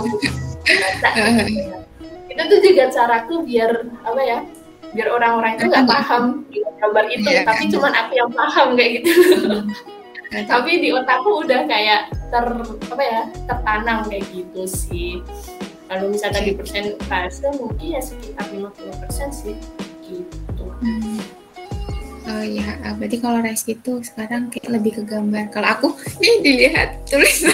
baca 0.66 1.10
itu 2.36 2.42
tuh 2.52 2.60
juga 2.60 2.84
caraku 2.92 3.48
biar 3.48 3.72
apa 4.04 4.22
ya 4.26 4.40
biar 4.92 5.08
orang-orang 5.12 5.56
itu 5.60 5.66
nggak 5.72 5.88
paham 5.88 6.24
gambar 6.80 7.06
itu. 7.12 7.28
Yeah. 7.28 7.46
tapi 7.48 7.64
cuman 7.72 7.92
aku 7.96 8.12
yang 8.16 8.32
paham 8.32 8.68
kayak 8.80 8.92
gitu. 9.04 9.14
Tapi 10.36 10.72
di 10.84 10.90
otakku 10.92 11.48
udah 11.48 11.64
kayak 11.64 12.12
ter 12.28 12.46
apa 12.92 13.04
ya 13.04 13.22
tertanam 13.48 14.04
kayak 14.08 14.24
gitu 14.32 14.62
sih. 14.68 15.24
Kalau 15.86 16.10
misalnya 16.10 16.42
tadi 16.42 16.52
persentase 16.58 17.46
mungkin 17.62 17.88
ya 17.94 18.02
sekitar 18.02 18.50
50% 18.50 19.30
sih 19.32 19.54
gitu 19.54 19.86
hmm. 19.86 19.95
Oh 22.26 22.42
ah, 22.42 22.94
berarti 22.98 23.18
kalau 23.22 23.38
Reski 23.38 23.78
itu 23.78 24.02
sekarang 24.02 24.50
kayak 24.50 24.74
lebih 24.74 24.98
ke 24.98 25.04
gambar. 25.06 25.54
Kalau 25.54 25.68
aku, 25.70 25.88
ini 26.26 26.42
dilihat 26.42 27.06
tulisan. 27.06 27.54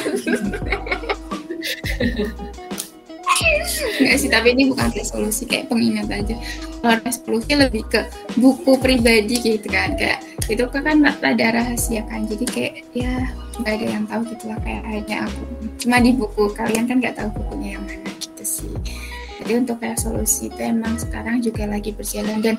Enggak 4.00 4.18
sih, 4.18 4.30
tapi 4.32 4.56
ini 4.56 4.72
bukan 4.72 4.88
resolusi 4.96 5.44
kayak 5.44 5.68
pengingat 5.68 6.08
aja. 6.08 6.36
Kalau 6.80 6.96
resolusi 7.04 7.52
lebih 7.54 7.84
ke 7.92 8.08
buku 8.40 8.80
pribadi 8.80 9.36
gitu 9.44 9.68
kan, 9.68 10.00
kayak 10.00 10.24
itu 10.48 10.64
kan 10.72 11.04
ada 11.04 11.48
rahasia 11.52 12.08
kan, 12.08 12.24
jadi 12.28 12.46
kayak 12.48 12.74
ya 12.96 13.14
nggak 13.62 13.74
ada 13.76 13.88
yang 13.88 14.06
tahu 14.08 14.22
gitu 14.32 14.44
lah 14.52 14.60
kayak 14.64 14.84
hanya 14.88 15.18
aku. 15.28 15.44
Cuma 15.84 15.98
di 16.00 16.12
buku 16.16 16.44
kalian 16.56 16.88
kan 16.88 16.98
nggak 17.04 17.16
tahu 17.20 17.30
bukunya 17.36 17.76
yang 17.76 17.84
mana. 17.84 18.31
Jadi 19.52 19.68
untuk 19.68 19.84
resolusi 19.84 20.48
itu 20.48 20.64
emang 20.64 20.96
sekarang 20.96 21.44
juga 21.44 21.68
lagi 21.68 21.92
berjalan 21.92 22.40
dan 22.40 22.56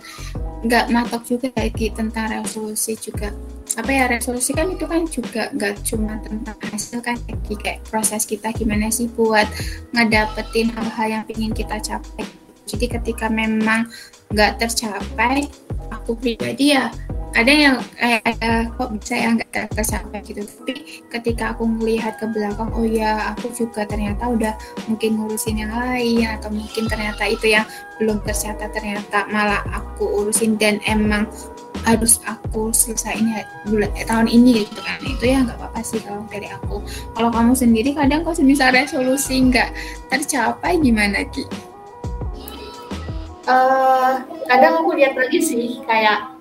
nggak 0.61 0.93
matok 0.93 1.25
juga 1.25 1.49
lagi 1.57 1.89
tentang 1.89 2.29
resolusi 2.29 3.01
juga. 3.01 3.33
Apa 3.81 3.89
ya 3.89 4.05
resolusi 4.13 4.53
kan 4.53 4.69
itu 4.69 4.85
kan 4.85 5.09
juga 5.09 5.49
nggak 5.57 5.89
cuma 5.89 6.21
tentang 6.21 6.53
hasil 6.69 7.01
kan 7.01 7.17
kayak, 7.25 7.57
kayak 7.65 7.81
proses 7.89 8.29
kita 8.29 8.53
gimana 8.53 8.93
sih 8.93 9.09
buat 9.09 9.49
ngedapetin 9.97 10.69
hal-hal 10.77 11.09
yang 11.09 11.25
ingin 11.33 11.57
kita 11.57 11.81
capai. 11.81 12.29
Jadi 12.69 12.85
ketika 12.93 13.33
memang 13.33 13.89
nggak 14.29 14.61
tercapai 14.61 15.49
aku 15.89 16.13
pribadi 16.13 16.77
ya 16.77 16.93
ada 17.33 17.53
yang 17.53 17.77
kayak 17.97 18.37
eh, 18.45 18.65
kok 18.77 18.93
bisa 18.93 19.15
ya 19.17 19.29
nggak 19.33 19.73
tercapai 19.73 20.21
gitu. 20.21 20.45
Tapi 20.45 20.75
ketika 21.09 21.57
aku 21.57 21.65
melihat 21.65 22.21
ke 22.21 22.29
belakang 22.29 22.69
oh 22.77 22.85
ya 22.85 23.33
aku 23.33 23.49
juga 23.57 23.89
ternyata 23.89 24.29
udah 24.29 24.53
mungkin 24.85 25.17
ngurusin 25.17 25.65
yang 25.65 25.73
lain 25.73 26.29
atau 26.29 26.53
mungkin 26.53 26.85
ternyata 26.93 27.25
itu 27.25 27.57
yang 27.57 27.65
belum 27.97 28.21
tercatat 28.29 28.69
ternyata 28.77 29.25
malah 29.33 29.65
aku 29.73 30.05
urusin 30.05 30.61
dan 30.61 30.77
emang 30.85 31.25
harus 31.83 32.23
aku 32.29 32.71
selesaiin 32.71 33.27
ya 33.27 33.43
bulan 33.67 33.91
eh, 33.97 34.05
tahun 34.05 34.29
ini 34.29 34.69
gitu 34.69 34.81
kan. 34.85 35.01
Itu 35.01 35.25
ya 35.25 35.41
nggak 35.49 35.57
apa-apa 35.57 35.81
sih 35.81 36.05
kalau 36.05 36.29
dari 36.29 36.53
aku. 36.53 36.85
Kalau 37.17 37.31
kamu 37.33 37.53
sendiri 37.57 37.91
kadang 37.97 38.29
kok 38.29 38.37
misal 38.45 38.77
resolusi 38.77 39.41
nggak 39.41 39.73
tercapai 40.13 40.77
gimana 40.77 41.25
ki? 41.33 41.49
Uh, 43.43 44.23
kadang 44.47 44.87
aku 44.87 44.95
lihat 44.95 45.19
lagi 45.19 45.43
sih 45.43 45.83
kayak 45.83 46.32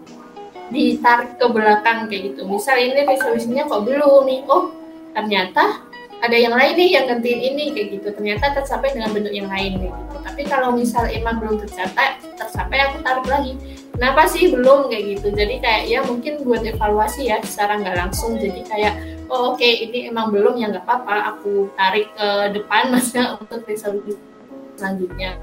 ditarik 0.72 1.36
ke 1.36 1.46
belakang 1.52 2.08
kayak 2.08 2.34
gitu. 2.34 2.48
Misal 2.48 2.80
ini 2.80 3.04
resolusinya 3.04 3.68
kok 3.68 3.84
belum 3.84 4.24
nih 4.26 4.40
oh 4.48 4.72
ternyata 5.12 5.84
ada 6.22 6.38
yang 6.38 6.54
lain 6.54 6.78
nih 6.78 6.90
yang 6.96 7.06
gantiin 7.12 7.42
ini 7.54 7.64
kayak 7.76 7.88
gitu. 8.00 8.08
Ternyata 8.16 8.56
tercapai 8.56 8.96
dengan 8.96 9.12
bentuk 9.12 9.34
yang 9.36 9.52
lain 9.52 9.78
kayak 9.78 9.94
gitu. 9.94 10.16
Tapi 10.22 10.42
kalau 10.48 10.70
misal 10.72 11.04
emang 11.12 11.44
belum 11.44 11.60
tercapai 11.60 12.24
tercapai 12.40 12.78
aku 12.88 12.98
tarik 13.04 13.28
lagi. 13.28 13.54
Kenapa 13.92 14.26
sih 14.32 14.50
belum 14.50 14.88
kayak 14.88 15.04
gitu? 15.20 15.28
Jadi 15.36 15.56
kayak 15.60 15.84
ya 15.92 16.00
mungkin 16.08 16.42
buat 16.48 16.64
evaluasi 16.64 17.28
ya 17.28 17.44
secara 17.44 17.78
nggak 17.82 17.98
langsung. 18.00 18.40
Jadi 18.40 18.64
kayak 18.64 18.94
oh 19.28 19.54
oke 19.54 19.60
okay, 19.60 19.84
ini 19.86 20.08
emang 20.08 20.32
belum 20.32 20.56
ya 20.56 20.72
nggak 20.72 20.88
apa-apa. 20.88 21.36
Aku 21.38 21.70
tarik 21.76 22.08
ke 22.16 22.30
depan 22.56 22.88
maksudnya 22.96 23.36
untuk 23.36 23.68
resolusi 23.68 24.16
selanjutnya. 24.80 25.36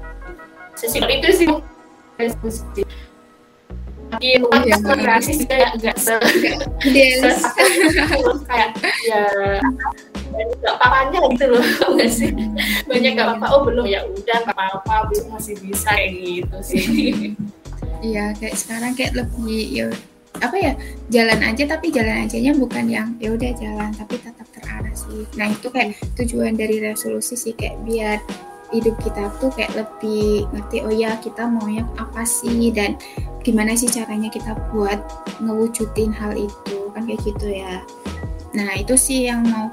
Sesimpel 0.73 1.21
itu 1.21 1.29
sih. 1.45 1.49
resolusi 2.19 2.83
Iya, 4.17 4.41
nggak 5.77 5.97
se, 6.01 6.15
kayak 8.49 8.69
ya 9.05 9.21
nggak 10.29 10.73
apa-apanya 10.77 11.19
gitu 11.33 11.45
loh 11.53 11.63
nggak 11.93 12.09
sih? 12.09 12.29
Banyak 12.89 13.11
nggak 13.17 13.27
apa-apa. 13.37 13.45
Oh 13.53 13.61
belum 13.65 13.85
ya 13.85 14.01
udah 14.05 14.37
nggak 14.45 14.55
apa-apa 14.57 15.13
belum 15.13 15.25
masih 15.37 15.55
bisa 15.61 15.93
kayak 15.93 16.11
gitu 16.17 16.57
sih. 16.65 16.83
Iya 18.01 18.33
kayak 18.37 18.55
sekarang 18.57 18.91
kayak 18.97 19.13
lebih 19.13 19.63
ya 19.69 19.87
apa 20.39 20.55
ya 20.55 20.73
jalan 21.11 21.39
aja 21.41 21.63
tapi 21.67 21.91
jalan 21.91 22.23
ajanya 22.23 22.55
bukan 22.55 22.85
yang 22.87 23.07
ya 23.19 23.33
udah 23.35 23.51
jalan 23.59 23.91
tapi 23.93 24.15
tetap 24.21 24.47
terarah 24.55 24.95
sih. 24.95 25.25
Nah 25.35 25.47
itu 25.51 25.67
kayak 25.69 25.97
tujuan 26.17 26.55
dari 26.55 26.79
resolusi 26.81 27.35
sih 27.35 27.53
kayak 27.57 27.77
biar 27.83 28.17
hidup 28.69 28.95
kita 29.01 29.33
tuh 29.41 29.49
kayak 29.53 29.73
lebih 29.73 30.45
ngerti 30.53 30.85
oh 30.85 30.93
ya 30.93 31.17
kita 31.17 31.49
maunya 31.49 31.85
apa 31.97 32.21
sih 32.25 32.69
dan 32.69 32.95
gimana 33.41 33.73
sih 33.73 33.89
caranya 33.89 34.29
kita 34.29 34.53
buat 34.69 34.99
ngewujudin 35.41 36.13
hal 36.13 36.37
itu 36.37 36.77
kan 36.93 37.05
kayak 37.07 37.21
gitu 37.25 37.47
ya. 37.49 37.81
Nah 38.53 38.69
itu 38.77 38.93
sih 38.93 39.29
yang 39.29 39.45
mau 39.45 39.69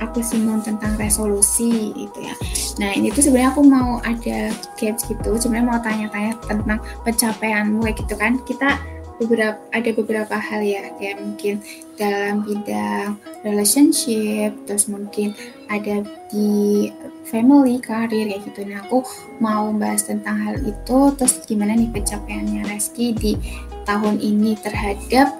aku 0.00 0.20
singgung 0.20 0.60
tentang 0.60 0.96
resolusi 1.00 1.92
itu 1.96 2.18
ya. 2.20 2.34
Nah 2.80 2.92
ini 2.92 3.08
tuh 3.12 3.24
sebenarnya 3.24 3.52
aku 3.52 3.62
mau 3.64 4.00
ada 4.04 4.52
games 4.76 5.04
gitu 5.08 5.36
sebenarnya 5.40 5.66
mau 5.66 5.80
tanya-tanya 5.80 6.32
tentang 6.44 6.80
pencapaianmu 7.04 7.80
kayak 7.84 7.96
gitu 8.04 8.14
kan. 8.16 8.32
Kita 8.44 8.80
beberapa 9.16 9.60
ada 9.72 9.90
beberapa 9.96 10.36
hal 10.36 10.60
ya 10.60 10.92
kayak 11.00 11.16
mungkin 11.24 11.64
dalam 11.96 12.44
bidang 12.44 13.16
relationship 13.42 14.52
terus 14.68 14.86
mungkin 14.86 15.32
ada 15.72 16.04
di 16.30 16.88
family 17.26 17.82
karir 17.82 18.30
kayak 18.30 18.42
gitu. 18.46 18.60
Nah 18.68 18.84
aku 18.86 19.02
mau 19.42 19.72
bahas 19.74 20.06
tentang 20.06 20.38
hal 20.38 20.56
itu 20.62 20.98
terus 21.18 21.42
gimana 21.44 21.74
nih 21.74 21.90
pencapaiannya 21.90 22.68
Reski 22.70 23.16
di 23.16 23.32
tahun 23.88 24.22
ini 24.22 24.54
terhadap 24.62 25.34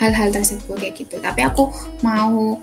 hal-hal 0.00 0.32
tersebut 0.32 0.80
kayak 0.80 0.96
gitu. 0.96 1.20
Tapi 1.20 1.40
aku 1.44 1.68
mau 2.00 2.56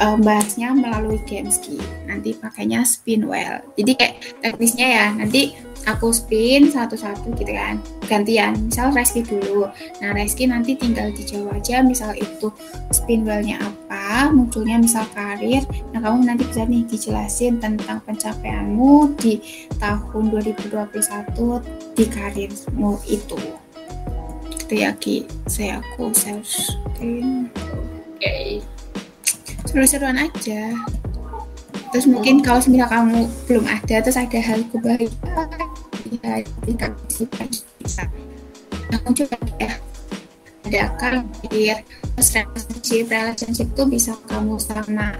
um, 0.00 0.18
bahasnya 0.22 0.72
melalui 0.74 1.20
Gamesky 1.28 1.80
nanti 2.08 2.36
pakainya 2.36 2.82
spin 2.84 3.26
well 3.28 3.60
jadi 3.76 3.92
kayak 3.96 4.14
teknisnya 4.42 4.88
ya 4.88 5.06
nanti 5.14 5.54
aku 5.84 6.12
spin 6.12 6.72
satu-satu 6.72 7.32
gitu 7.36 7.52
kan. 7.52 7.80
Gantian 8.08 8.68
misal 8.68 8.92
Reski 8.92 9.24
dulu. 9.24 9.68
Nah 10.00 10.10
Reski 10.16 10.48
nanti 10.48 10.76
tinggal 10.76 11.12
dijawab 11.12 11.60
aja 11.60 11.84
misal 11.84 12.12
itu 12.16 12.48
spin 12.92 13.24
wellnya 13.24 13.60
apa 13.60 14.32
munculnya 14.32 14.80
misal 14.80 15.04
karir. 15.12 15.64
Nah 15.92 16.00
kamu 16.00 16.24
nanti 16.24 16.44
bisa 16.48 16.64
nih 16.64 16.84
dijelasin 16.88 17.60
tentang 17.60 18.00
pencapaianmu 18.04 19.16
di 19.20 19.40
tahun 19.78 20.24
2021 20.32 21.96
di 21.96 22.04
karirmu 22.08 22.92
itu. 23.08 23.40
Itu 24.64 24.74
ya 24.74 24.96
Ki. 24.96 25.28
Saya 25.48 25.80
aku 25.80 26.12
self 26.16 26.48
oke. 26.88 27.04
okay. 28.16 28.64
Seru-seruan 29.74 30.22
aja. 30.22 30.70
Terus 31.90 32.06
mungkin 32.06 32.46
kalau 32.46 32.62
misalnya 32.62 32.86
kamu 32.86 33.26
belum 33.50 33.66
ada 33.66 33.96
terus 33.98 34.14
ada 34.14 34.38
hal 34.38 34.62
kebahagiaan 34.70 35.50
ya 36.22 36.46
tidak 36.62 36.94
bisa. 37.10 38.06
Kamu 38.70 39.10
coba 39.10 39.36
ya 39.58 39.74
ada 40.64 40.94
karir 40.96 41.78
terus 42.14 42.30
relationship 42.30 43.10
relationship 43.10 43.68
tuh 43.74 43.86
bisa 43.90 44.14
kamu 44.30 44.54
sama 44.62 45.18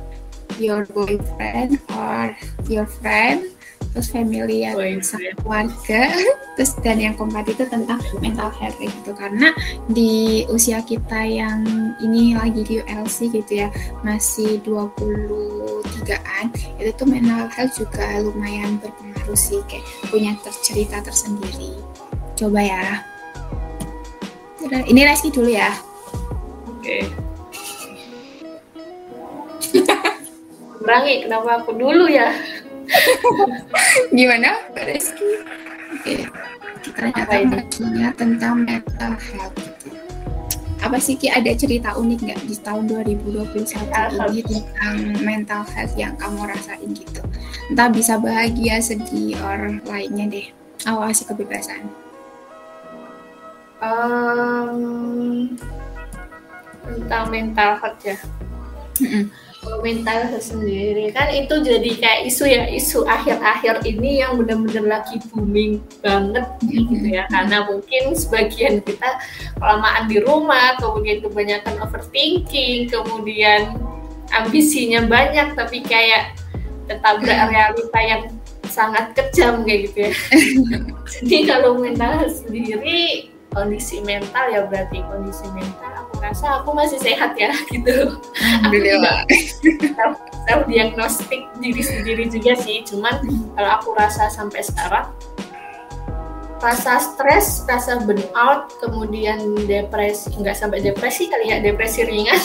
your 0.62 0.86
boyfriend 0.94 1.82
or 1.90 2.30
your 2.70 2.86
friend 2.86 3.50
terus 3.94 4.10
family 4.10 4.66
ya 4.66 4.74
sama 5.06 5.30
keluarga. 5.38 6.02
Terus 6.58 6.70
dan 6.82 6.98
yang 7.02 7.14
keempat 7.14 7.50
itu 7.50 7.66
tentang 7.66 7.98
mental 8.18 8.50
health 8.58 8.78
gitu. 8.78 9.10
Karena 9.14 9.54
di 9.90 10.42
usia 10.50 10.82
kita 10.82 11.22
yang 11.22 11.62
ini 12.02 12.34
lagi 12.34 12.66
di 12.66 12.82
ULC 12.82 13.30
gitu 13.30 13.66
ya 13.66 13.70
masih 14.02 14.58
23an 14.66 16.46
itu 16.78 16.90
tuh 16.94 17.06
mental 17.06 17.46
health 17.54 17.74
juga 17.78 18.18
lumayan 18.18 18.82
berpengaruh 18.82 19.38
sih. 19.38 19.62
Kayak 19.70 19.86
punya 20.10 20.34
cerita 20.62 20.98
tersendiri. 21.02 21.78
Coba 22.34 22.60
ya. 22.66 23.06
Ini 24.90 25.06
Reski 25.06 25.30
dulu 25.30 25.54
ya. 25.54 25.70
Oke. 26.66 27.02
Okay. 27.02 27.02
Kurangi, 30.82 31.24
kenapa 31.24 31.62
aku 31.62 31.72
dulu 31.78 32.10
ya? 32.10 32.34
Gimana, 34.18 34.48
Pak 34.74 34.84
Rizky? 34.86 35.30
Oke, 35.94 36.26
ternyata 36.94 37.34
baginya 37.46 38.08
tentang 38.14 38.54
mental 38.62 39.14
health. 39.18 39.58
Apa 40.84 41.00
sih 41.00 41.16
Ki 41.16 41.32
ada 41.32 41.48
cerita 41.56 41.96
unik 41.96 42.18
nggak 42.28 42.40
di 42.44 42.56
tahun 42.60 42.84
2021 42.92 43.64
ini 44.36 44.42
tentang 44.44 44.96
mental 45.24 45.62
health 45.64 45.94
yang 45.96 46.12
kamu 46.20 46.44
rasain 46.44 46.90
gitu? 46.92 47.24
Entah 47.72 47.88
bisa 47.88 48.20
bahagia, 48.20 48.84
sedih, 48.84 49.40
or 49.40 49.80
lainnya 49.88 50.28
deh. 50.28 50.46
Awasi 50.84 51.24
kebebasan. 51.24 51.88
Um, 53.80 55.56
tentang 56.84 57.32
mental 57.32 57.80
health 57.80 58.02
ya. 58.04 58.18
Mm 59.00 59.08
-mm 59.08 59.24
mental 59.82 60.32
sendiri 60.40 61.12
kan 61.12 61.28
itu 61.28 61.54
jadi 61.60 61.90
kayak 62.00 62.20
isu 62.28 62.44
ya 62.48 62.62
isu 62.68 63.04
akhir-akhir 63.04 63.84
ini 63.84 64.24
yang 64.24 64.40
benar-benar 64.40 65.00
lagi 65.00 65.20
booming 65.32 65.80
banget 66.00 66.46
gitu 66.68 67.04
ya. 67.04 67.24
Karena 67.28 67.68
mungkin 67.68 68.16
sebagian 68.16 68.80
kita 68.84 69.20
kelamaan 69.60 70.08
di 70.08 70.20
rumah 70.24 70.76
kemudian 70.80 71.20
kebanyakan 71.24 71.74
overthinking 71.84 72.88
kemudian 72.88 73.76
ambisinya 74.32 75.04
banyak 75.04 75.52
tapi 75.52 75.84
kayak 75.84 76.32
tetap 76.88 77.20
realita 77.24 78.00
yang 78.00 78.22
sangat 78.68 79.12
kejam 79.12 79.64
kayak 79.64 79.90
gitu 79.90 79.98
ya. 80.08 80.12
Jadi 81.20 81.38
kalau 81.48 81.76
mental 81.76 82.28
sendiri 82.28 83.33
kondisi 83.54 84.02
mental 84.02 84.50
ya 84.50 84.66
berarti 84.66 85.00
kondisi 85.06 85.46
mental 85.54 85.90
aku 86.04 86.18
rasa 86.18 86.60
aku 86.60 86.74
masih 86.74 86.98
sehat 86.98 87.38
ya 87.38 87.54
gitu 87.72 88.18
Alhamdulillah 88.34 89.24
self, 89.94 90.14
self 90.50 90.62
diagnostik 90.66 91.46
diri 91.62 91.82
sendiri 91.82 92.26
juga 92.28 92.58
sih 92.58 92.82
cuman 92.84 93.22
kalau 93.54 93.70
aku 93.80 93.88
rasa 93.94 94.26
sampai 94.28 94.60
sekarang 94.60 95.08
rasa 96.64 96.96
stres, 96.96 97.60
rasa 97.68 98.00
burnout, 98.08 98.72
kemudian 98.80 99.36
depresi, 99.68 100.32
enggak 100.32 100.56
sampai 100.56 100.80
depresi 100.80 101.28
kali 101.28 101.52
ya, 101.52 101.60
depresi 101.60 102.08
ringan. 102.08 102.40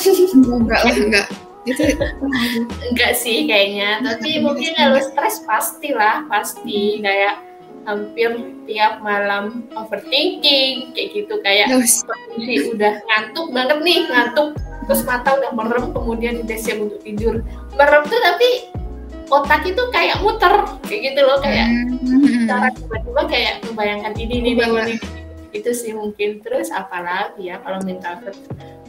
Enggak 0.60 0.82
lah, 0.84 0.96
enggak. 1.00 1.28
Itu 1.64 1.84
enggak 2.84 3.14
sih 3.16 3.48
kayaknya, 3.48 4.04
tapi 4.04 4.44
mungkin 4.44 4.76
kalau 4.76 5.00
stres 5.00 5.40
pastilah, 5.48 6.28
pasti 6.28 7.00
kayak 7.00 7.49
hampir 7.90 8.30
tiap 8.70 9.02
malam 9.02 9.66
overthinking 9.74 10.94
kayak 10.94 11.10
gitu. 11.18 11.34
Kayak 11.42 11.74
kondisi 11.74 12.70
udah 12.70 13.02
ngantuk 13.02 13.48
banget 13.50 13.78
nih 13.82 14.06
ngantuk 14.06 14.54
terus 14.86 15.06
mata 15.06 15.38
udah 15.38 15.52
merem 15.54 15.94
kemudian 15.94 16.42
udah 16.46 16.58
siap 16.58 16.78
untuk 16.78 17.02
tidur. 17.02 17.42
Merem 17.74 18.02
tuh 18.06 18.22
tapi 18.22 18.50
otak 19.30 19.62
itu 19.66 19.84
kayak 19.94 20.22
muter 20.26 20.54
kayak 20.90 21.02
gitu 21.14 21.22
loh 21.22 21.38
kayak 21.42 21.70
hmm. 21.70 22.50
cara 22.50 22.74
tiba-tiba 22.74 23.22
kayak 23.30 23.54
membayangkan 23.70 24.14
ini 24.18 24.42
ini 24.42 24.50
ini, 24.58 24.66
ini 24.66 24.96
itu 25.54 25.70
sih 25.74 25.94
mungkin. 25.94 26.42
Terus 26.46 26.70
apalagi 26.74 27.50
ya 27.50 27.62
kalau 27.62 27.82
mental 27.86 28.18
health? 28.22 28.42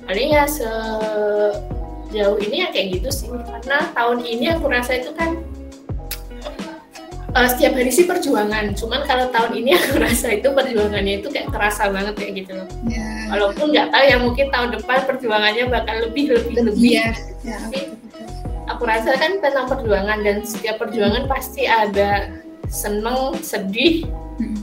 Paling 0.04 0.32
ya 0.32 0.44
sejauh 0.48 2.36
ini 2.40 2.64
ya 2.64 2.68
kayak 2.72 3.00
gitu 3.00 3.08
sih. 3.12 3.28
Karena 3.28 3.92
tahun 3.92 4.24
ini 4.24 4.56
aku 4.56 4.68
rasa 4.68 4.96
itu 5.00 5.12
kan 5.16 5.36
uh, 7.34 7.48
setiap 7.48 7.72
hari 7.78 7.90
sih 7.90 8.06
perjuangan. 8.06 8.74
Cuman 8.74 9.06
kalau 9.06 9.30
tahun 9.30 9.52
ini 9.62 9.76
aku 9.76 9.98
rasa 10.04 10.34
itu 10.34 10.48
perjuangannya 10.50 11.22
itu 11.22 11.28
kayak 11.30 11.50
terasa 11.50 11.90
banget 11.90 12.14
kayak 12.18 12.32
gitu 12.44 12.52
loh. 12.58 12.68
Yeah. 12.86 13.34
Walaupun 13.34 13.66
nggak 13.74 13.88
tahu 13.90 14.04
ya 14.06 14.16
mungkin 14.20 14.46
tahun 14.50 14.68
depan 14.80 14.98
perjuangannya 15.06 15.64
bakal 15.70 15.96
lebih 16.10 16.24
lebih 16.36 16.56
lebih. 16.70 16.92
Yeah. 17.00 17.14
Yeah. 17.42 17.58
Tapi 17.66 17.80
aku 18.70 18.82
rasa 18.86 19.10
kan 19.18 19.32
tentang 19.42 19.66
perjuangan 19.66 20.18
dan 20.22 20.36
setiap 20.46 20.78
perjuangan 20.78 21.26
pasti 21.26 21.66
ada 21.66 22.30
seneng, 22.70 23.34
sedih, 23.42 24.06
hmm. 24.38 24.62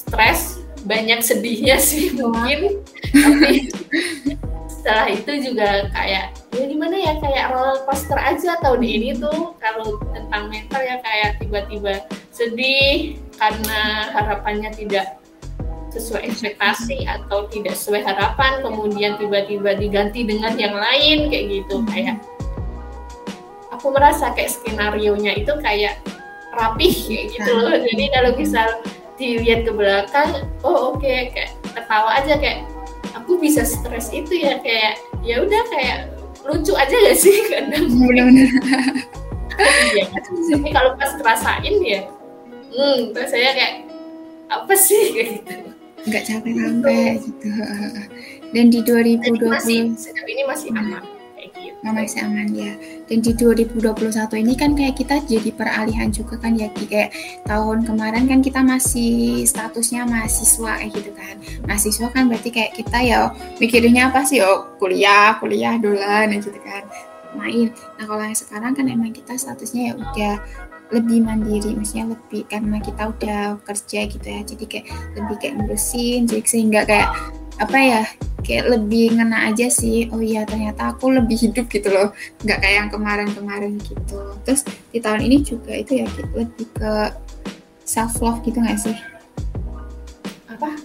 stres, 0.00 0.61
banyak 0.84 1.20
sedihnya 1.22 1.76
sih 1.78 2.14
mungkin. 2.14 2.82
Tapi 3.12 3.70
setelah 4.82 5.06
itu 5.14 5.32
juga 5.46 5.86
kayak 5.94 6.34
ya 6.58 6.64
gimana 6.66 6.96
ya 6.98 7.14
kayak 7.22 7.54
roller 7.54 7.78
coaster 7.86 8.18
aja 8.18 8.58
tahun 8.58 8.82
ini 8.82 9.14
tuh 9.14 9.54
kalau 9.62 9.94
tentang 10.10 10.50
mental 10.50 10.82
ya 10.82 10.98
kayak 10.98 11.38
tiba-tiba 11.38 12.02
sedih 12.34 13.14
karena 13.38 14.10
harapannya 14.10 14.74
tidak 14.74 15.22
sesuai 15.94 16.26
ekspektasi 16.34 17.04
atau 17.06 17.46
tidak 17.52 17.78
sesuai 17.78 18.02
harapan 18.02 18.58
kemudian 18.64 19.14
tiba-tiba 19.22 19.76
diganti 19.76 20.26
dengan 20.26 20.58
yang 20.58 20.74
lain 20.74 21.30
kayak 21.30 21.62
gitu 21.62 21.78
hmm. 21.78 21.86
kayak 21.86 22.16
aku 23.70 23.86
merasa 23.92 24.34
kayak 24.34 24.50
skenario 24.50 25.14
nya 25.14 25.36
itu 25.38 25.52
kayak 25.62 26.00
rapih 26.58 26.90
kayak 26.90 27.38
gitu 27.38 27.52
loh 27.54 27.76
hmm. 27.76 27.86
jadi 27.86 28.04
kalau 28.18 28.30
misal 28.34 28.68
dilihat 29.20 29.68
ke 29.68 29.72
belakang 29.72 30.48
oh 30.64 30.94
oke 30.94 31.00
okay, 31.00 31.32
kayak 31.32 31.50
ketawa 31.72 32.10
aja 32.20 32.34
kayak 32.40 32.64
aku 33.12 33.36
bisa 33.38 33.62
stres 33.62 34.08
itu 34.10 34.40
ya 34.40 34.58
kayak 34.60 34.98
ya 35.20 35.44
udah 35.44 35.62
kayak 35.70 35.98
lucu 36.42 36.74
aja 36.74 36.90
gak 36.90 37.18
sih? 37.22 37.36
Kadang. 37.54 37.86
Benar-benar. 37.86 38.50
Iya. 39.94 40.04
Tapi 40.50 40.68
kalau 40.74 40.98
pas 40.98 41.14
ngerasain 41.14 41.76
ya 41.86 42.02
hmm 42.72 43.12
terus 43.12 43.30
saya 43.30 43.52
kayak 43.52 43.74
apa 44.48 44.74
sih? 44.74 45.02
Kayak 45.14 45.28
gitu. 45.38 45.54
Nggak 46.02 46.22
capek 46.26 46.52
sampai 46.58 46.98
gitu 47.22 47.48
dan 48.52 48.68
di 48.68 48.80
2020 48.84 49.32
ini 49.32 49.48
masih, 49.48 49.80
ini 50.28 50.42
masih 50.44 50.68
aman 50.76 51.02
Masih 51.82 52.22
aman 52.22 52.46
ya. 52.54 52.78
Dan 53.10 53.26
di 53.26 53.34
2021 53.34 54.38
ini 54.38 54.54
kan 54.54 54.70
kayak 54.78 55.02
kita 55.02 55.18
jadi 55.26 55.50
peralihan 55.50 56.14
juga 56.14 56.38
kan 56.38 56.54
ya 56.54 56.70
kayak 56.70 57.10
tahun 57.42 57.82
kemarin 57.82 58.30
kan 58.30 58.38
kita 58.38 58.62
masih 58.62 59.42
statusnya 59.42 60.06
mahasiswa 60.06 60.78
kayak 60.78 60.94
gitu 60.94 61.10
kan. 61.10 61.34
Mahasiswa 61.66 62.06
kan 62.14 62.30
berarti 62.30 62.54
kayak 62.54 62.78
kita 62.78 62.98
ya 63.02 63.34
mikirinnya 63.58 64.14
apa 64.14 64.22
sih? 64.22 64.38
Oh, 64.46 64.78
kuliah, 64.78 65.34
kuliah 65.42 65.74
dolan 65.82 66.30
gitu 66.38 66.54
kan. 66.62 66.86
Main. 67.34 67.74
Nah, 67.98 68.04
kalau 68.06 68.22
yang 68.22 68.38
sekarang 68.38 68.72
kan 68.78 68.86
emang 68.86 69.10
kita 69.10 69.34
statusnya 69.34 69.90
ya 69.90 69.92
udah 69.98 70.34
lebih 70.92 71.24
mandiri 71.24 71.72
maksudnya 71.72 72.12
lebih 72.12 72.44
karena 72.46 72.76
kita 72.78 73.02
udah 73.08 73.56
kerja 73.64 74.00
gitu 74.12 74.26
ya 74.28 74.44
jadi 74.44 74.64
kayak 74.68 74.86
lebih 75.16 75.36
kayak 75.40 75.54
ngurusin 75.56 76.28
jadi 76.28 76.44
sehingga 76.44 76.80
kayak 76.84 77.08
apa 77.60 77.78
ya 77.80 78.02
kayak 78.42 78.78
lebih 78.78 79.18
ngena 79.18 79.52
aja 79.52 79.68
sih. 79.68 80.08
Oh 80.12 80.20
iya 80.22 80.46
ternyata 80.48 80.94
aku 80.94 81.12
lebih 81.12 81.36
hidup 81.36 81.68
gitu 81.68 81.92
loh. 81.92 82.14
Nggak 82.44 82.58
kayak 82.62 82.76
yang 82.84 82.90
kemarin-kemarin 82.90 83.76
gitu. 83.82 84.36
Terus 84.46 84.62
di 84.90 84.98
tahun 84.98 85.24
ini 85.24 85.36
juga 85.44 85.72
itu 85.74 86.02
ya 86.02 86.06
lebih 86.36 86.66
ke 86.76 87.12
self 87.84 88.20
love 88.22 88.40
gitu 88.46 88.58
nggak 88.62 88.80
sih? 88.80 88.96
Apa? 90.48 90.76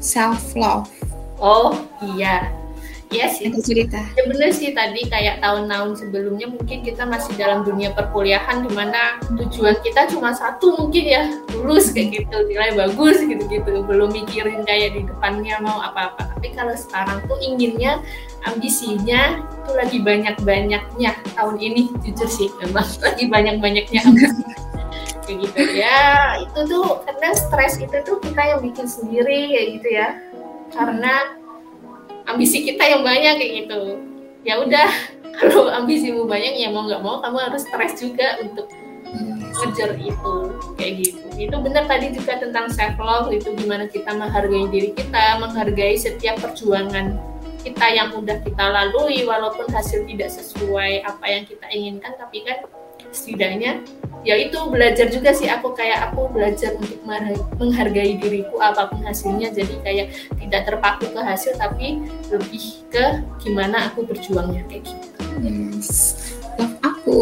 Self 0.00 0.56
love 0.56 0.88
oh 1.40 1.72
iya 2.04 2.52
Iya 3.10 3.26
sih. 3.26 3.50
Ada 3.50 3.58
cerita. 3.58 3.98
Ya 4.14 4.22
bener 4.30 4.50
sih 4.54 4.70
tadi 4.70 5.02
kayak 5.10 5.42
tahun-tahun 5.42 5.98
sebelumnya 5.98 6.46
mungkin 6.46 6.86
kita 6.86 7.02
masih 7.02 7.34
dalam 7.34 7.66
dunia 7.66 7.90
perkuliahan 7.90 8.62
di 8.62 8.70
mana 8.70 9.18
tujuan 9.34 9.82
kita 9.82 10.06
cuma 10.14 10.30
satu 10.30 10.78
mungkin 10.78 11.04
ya 11.10 11.22
lulus 11.50 11.90
kayak 11.90 12.22
gitu 12.22 12.36
nilai 12.46 12.70
bagus 12.78 13.18
gitu-gitu 13.26 13.82
belum 13.82 14.14
mikirin 14.14 14.62
kayak 14.62 14.94
di 14.94 15.02
depannya 15.10 15.58
mau 15.58 15.82
apa-apa. 15.82 16.38
Tapi 16.38 16.54
kalau 16.54 16.74
sekarang 16.78 17.18
tuh 17.26 17.34
inginnya 17.42 17.98
ambisinya 18.46 19.42
tuh 19.66 19.74
lagi 19.74 19.98
banyak-banyaknya 19.98 21.10
tahun 21.34 21.56
ini 21.58 21.90
jujur 22.06 22.30
sih 22.30 22.48
memang 22.62 22.86
lagi 23.04 23.26
banyak-banyaknya 23.26 24.02
kayak 25.26 25.36
gitu 25.46 25.60
ya 25.78 26.38
itu 26.42 26.60
tuh 26.66 27.04
karena 27.06 27.28
stres 27.36 27.74
itu 27.78 27.96
tuh 28.02 28.18
kita 28.18 28.42
yang 28.56 28.60
bikin 28.64 28.86
sendiri 28.88 29.52
kayak 29.52 29.68
gitu 29.78 29.88
ya 29.92 30.08
karena 30.74 31.39
ambisi 32.34 32.62
kita 32.64 32.82
yang 32.86 33.02
banyak 33.02 33.34
kayak 33.38 33.52
gitu. 33.64 33.98
Ya 34.46 34.60
udah 34.62 34.88
kalau 35.38 35.68
ambisimu 35.70 36.24
banyak 36.24 36.58
ya 36.58 36.68
mau 36.70 36.86
nggak 36.86 37.02
mau 37.02 37.18
kamu 37.20 37.38
harus 37.50 37.62
stres 37.66 37.98
juga 37.98 38.38
untuk 38.40 38.70
ngejar 39.50 39.98
itu 39.98 40.34
kayak 40.78 40.92
gitu. 41.02 41.26
Itu 41.36 41.56
benar 41.58 41.90
tadi 41.90 42.14
juga 42.14 42.38
tentang 42.38 42.70
self 42.70 42.96
love 42.96 43.34
itu 43.34 43.50
gimana 43.58 43.90
kita 43.90 44.14
menghargai 44.14 44.70
diri 44.70 44.90
kita 44.94 45.42
menghargai 45.42 45.98
setiap 45.98 46.38
perjuangan 46.38 47.18
kita 47.60 47.86
yang 47.92 48.08
udah 48.16 48.40
kita 48.40 48.64
lalui 48.72 49.20
walaupun 49.28 49.68
hasil 49.68 50.08
tidak 50.08 50.32
sesuai 50.32 51.04
apa 51.04 51.24
yang 51.28 51.44
kita 51.44 51.66
inginkan 51.68 52.16
tapi 52.16 52.40
kan 52.40 52.64
setidaknya 53.10 53.82
ya 54.20 54.36
itu 54.36 54.58
belajar 54.68 55.08
juga 55.08 55.32
sih 55.32 55.48
aku 55.48 55.72
kayak 55.72 56.12
aku 56.12 56.28
belajar 56.28 56.76
untuk 56.76 57.00
menghargai 57.56 58.20
diriku 58.20 58.60
apa 58.60 58.92
pun 58.92 59.00
hasilnya 59.00 59.48
jadi 59.48 59.74
kayak 59.80 60.06
tidak 60.36 60.68
terpaku 60.68 61.08
ke 61.08 61.20
hasil 61.24 61.56
tapi 61.56 62.04
lebih 62.28 62.84
ke 62.92 63.24
gimana 63.40 63.88
aku 63.88 64.04
berjuangnya 64.04 64.60
kayak 64.68 64.84
gitu 64.84 65.08
yes. 65.40 66.20
love 66.60 66.76
aku 66.84 67.20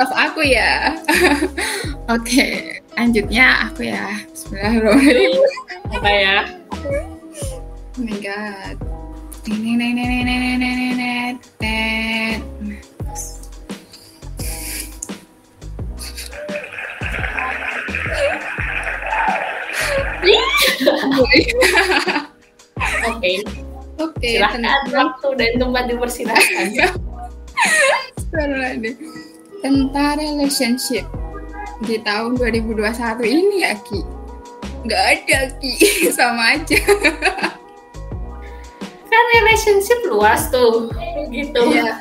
love 0.00 0.14
aku 0.16 0.40
ya 0.40 0.96
oke 2.08 2.24
okay. 2.24 2.80
lanjutnya 2.96 3.68
aku 3.68 3.92
ya 3.92 4.24
Bismillahirrahmanirrahim 4.32 5.32
apa 5.92 6.10
ya 6.16 6.36
oh 6.72 8.00
my 8.00 8.16
god 8.24 8.76
neng 9.44 9.62
neng 9.62 9.78
neng 9.78 9.92
neng 9.94 10.24
neng 10.24 10.40
neng 10.40 10.74
neng 10.96 11.36
neng 11.60 12.55
Oke. 23.08 23.32
Oke. 23.96 24.30
Waktu 24.92 25.28
dan 25.40 25.52
tempat 25.56 25.88
dipersilahkan. 25.88 26.66
Tentang 29.64 30.20
relationship 30.20 31.08
di 31.84 31.96
tahun 32.04 32.36
2021 32.36 33.24
ini 33.24 33.56
ya 33.64 33.72
Ki. 33.80 34.00
Nggak 34.84 35.02
ada 35.02 35.38
Ki, 35.58 35.72
sama 36.18 36.60
aja. 36.60 36.78
kan 39.06 39.24
relationship 39.40 39.96
luas 40.12 40.52
tuh, 40.52 40.92
gitu. 41.32 41.72
Iya. 41.72 41.96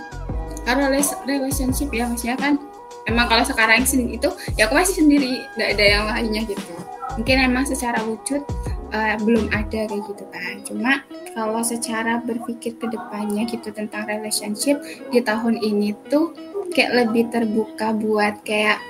Karena 0.67 0.91
relationship 1.23 1.87
ya 1.95 2.11
maksudnya 2.11 2.35
kan 2.35 2.59
emang 3.05 3.29
kalau 3.29 3.45
sekarang 3.45 3.85
itu 3.85 4.29
ya 4.57 4.67
aku 4.67 4.73
masih 4.75 5.05
sendiri 5.05 5.45
nggak 5.55 5.69
ada 5.77 5.85
yang 5.85 6.03
lainnya 6.09 6.41
gitu 6.49 6.73
mungkin 7.13 7.37
emang 7.45 7.69
secara 7.69 8.01
wujud 8.01 8.41
uh, 8.91 9.15
belum 9.21 9.53
ada 9.53 9.85
kayak 9.85 10.03
gitu 10.09 10.25
kan 10.33 10.55
cuma 10.65 10.91
kalau 11.37 11.61
secara 11.61 12.23
berpikir 12.25 12.73
ke 12.81 12.87
depannya 12.89 13.45
gitu 13.45 13.69
tentang 13.69 14.09
relationship 14.09 14.81
di 15.13 15.21
tahun 15.21 15.61
ini 15.61 15.93
tuh 16.09 16.33
kayak 16.73 17.05
lebih 17.05 17.29
terbuka 17.29 17.93
buat 17.93 18.41
kayak 18.41 18.81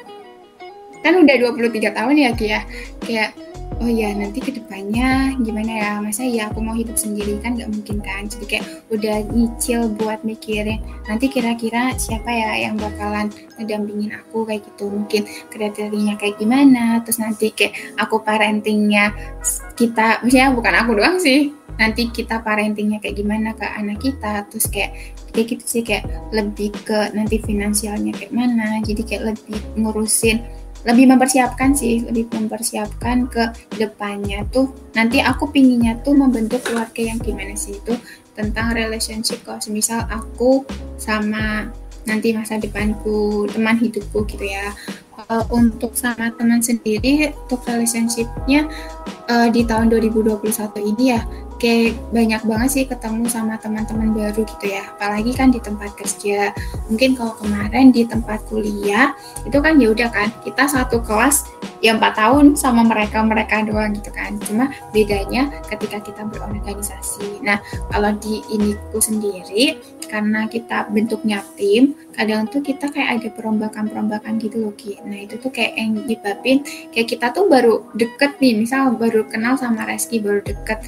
kan 1.05 1.13
udah 1.21 1.35
23 1.53 1.93
tahun 1.93 2.15
ya 2.17 2.31
Kia 2.33 2.59
kayak 3.05 3.37
oh 3.81 3.91
ya 3.91 4.11
nanti 4.15 4.39
ke 4.39 4.51
depannya 4.55 5.35
gimana 5.43 5.71
ya? 5.71 5.91
Masa 5.99 6.23
ya 6.23 6.47
aku 6.47 6.63
mau 6.63 6.75
hidup 6.75 6.95
sendiri 6.95 7.39
kan 7.43 7.59
nggak 7.59 7.71
mungkin 7.71 7.97
kan? 7.99 8.27
Jadi 8.27 8.45
kayak 8.45 8.65
udah 8.91 9.25
nyicil 9.31 9.91
buat 9.95 10.23
mikirin 10.23 10.79
nanti 11.05 11.27
kira-kira 11.27 11.93
siapa 11.99 12.27
ya 12.31 12.69
yang 12.69 12.79
bakalan 12.79 13.27
ngedampingin 13.59 14.15
aku 14.15 14.47
kayak 14.47 14.63
gitu. 14.63 14.87
Mungkin 14.87 15.27
kriterianya 15.51 16.15
kayak 16.15 16.39
gimana? 16.39 17.03
Terus 17.03 17.19
nanti 17.19 17.51
kayak 17.51 17.75
aku 17.99 18.21
parentingnya 18.23 19.11
kita 19.75 20.23
misalnya 20.23 20.55
bukan 20.55 20.73
aku 20.79 20.91
doang 20.95 21.17
sih. 21.19 21.51
Nanti 21.75 22.07
kita 22.07 22.39
parentingnya 22.39 23.03
kayak 23.03 23.19
gimana 23.19 23.51
ke 23.51 23.67
anak 23.67 23.99
kita? 23.99 24.47
Terus 24.47 24.71
kayak 24.71 24.95
kayak 25.35 25.47
gitu 25.51 25.65
sih. 25.67 25.83
Kayak 25.83 26.07
lebih 26.31 26.71
ke 26.87 27.11
nanti 27.11 27.43
finansialnya 27.43 28.15
kayak 28.15 28.31
mana? 28.31 28.79
Jadi 28.79 29.01
kayak 29.03 29.35
lebih 29.35 29.59
ngurusin 29.75 30.64
lebih 30.85 31.09
mempersiapkan 31.09 31.73
sih 31.73 32.05
lebih 32.05 32.29
mempersiapkan 32.29 33.25
ke 33.25 33.43
depannya 33.75 34.45
tuh. 34.53 34.69
Nanti 34.93 35.19
aku 35.19 35.49
pinginnya 35.49 35.97
tuh 36.05 36.13
membentuk 36.13 36.61
keluarga 36.61 37.01
yang 37.01 37.17
gimana 37.17 37.57
sih 37.57 37.77
itu 37.81 37.97
tentang 38.37 38.77
relationship 38.77 39.41
kalau 39.41 39.57
semisal 39.57 40.05
aku 40.07 40.61
sama 41.01 41.73
nanti 42.05 42.37
masa 42.37 42.61
depanku 42.61 43.49
teman 43.49 43.75
hidupku 43.81 44.23
gitu 44.29 44.45
ya. 44.45 44.71
Uh, 45.25 45.41
untuk 45.49 45.95
sama 45.97 46.29
teman 46.37 46.61
sendiri 46.61 47.33
untuk 47.47 47.63
relationshipnya 47.65 48.69
uh, 49.31 49.47
di 49.49 49.65
tahun 49.65 49.89
2021 49.89 50.43
ini 50.91 51.17
ya 51.17 51.23
kayak 51.55 51.95
banyak 52.11 52.41
banget 52.43 52.69
sih 52.71 52.83
ketemu 52.85 53.25
sama 53.31 53.55
teman-teman 53.59 54.11
baru 54.11 54.43
gitu 54.43 54.65
ya. 54.67 54.83
Apalagi 54.95 55.31
kan 55.33 55.51
di 55.51 55.59
tempat 55.63 55.95
kerja. 55.95 56.51
Mungkin 56.91 57.15
kalau 57.15 57.33
kemarin 57.39 57.95
di 57.95 58.03
tempat 58.03 58.43
kuliah 58.51 59.15
itu 59.47 59.57
kan 59.59 59.79
ya 59.79 59.91
udah 59.91 60.09
kan 60.11 60.29
kita 60.43 60.67
satu 60.67 60.99
kelas 61.01 61.47
ya 61.79 61.95
empat 61.95 62.17
tahun 62.17 62.57
sama 62.59 62.83
mereka 62.83 63.23
mereka 63.23 63.63
doang 63.63 63.95
gitu 63.95 64.11
kan. 64.11 64.35
Cuma 64.43 64.71
bedanya 64.91 65.51
ketika 65.71 66.03
kita 66.03 66.27
berorganisasi. 66.27 67.39
Nah 67.43 67.59
kalau 67.91 68.11
di 68.19 68.43
iniku 68.51 68.99
sendiri 68.99 69.79
karena 70.05 70.45
kita 70.47 70.87
bentuknya 70.93 71.41
tim 71.57 71.97
kadang 72.15 72.47
tuh 72.47 72.63
kita 72.63 72.87
kayak 72.89 73.21
ada 73.21 73.29
perombakan-perombakan 73.35 74.39
gitu 74.39 74.63
loh 74.63 74.73
Ki. 74.79 74.95
Nah 75.03 75.27
itu 75.27 75.35
tuh 75.37 75.51
kayak 75.51 75.75
yang 75.75 75.99
nyebabin 76.07 76.63
kayak 76.95 77.07
kita 77.11 77.35
tuh 77.35 77.45
baru 77.51 77.83
deket 77.99 78.39
nih, 78.39 78.63
misal 78.63 78.95
baru 78.95 79.27
kenal 79.27 79.59
sama 79.59 79.83
Reski 79.83 80.23
baru 80.23 80.39
deket 80.41 80.79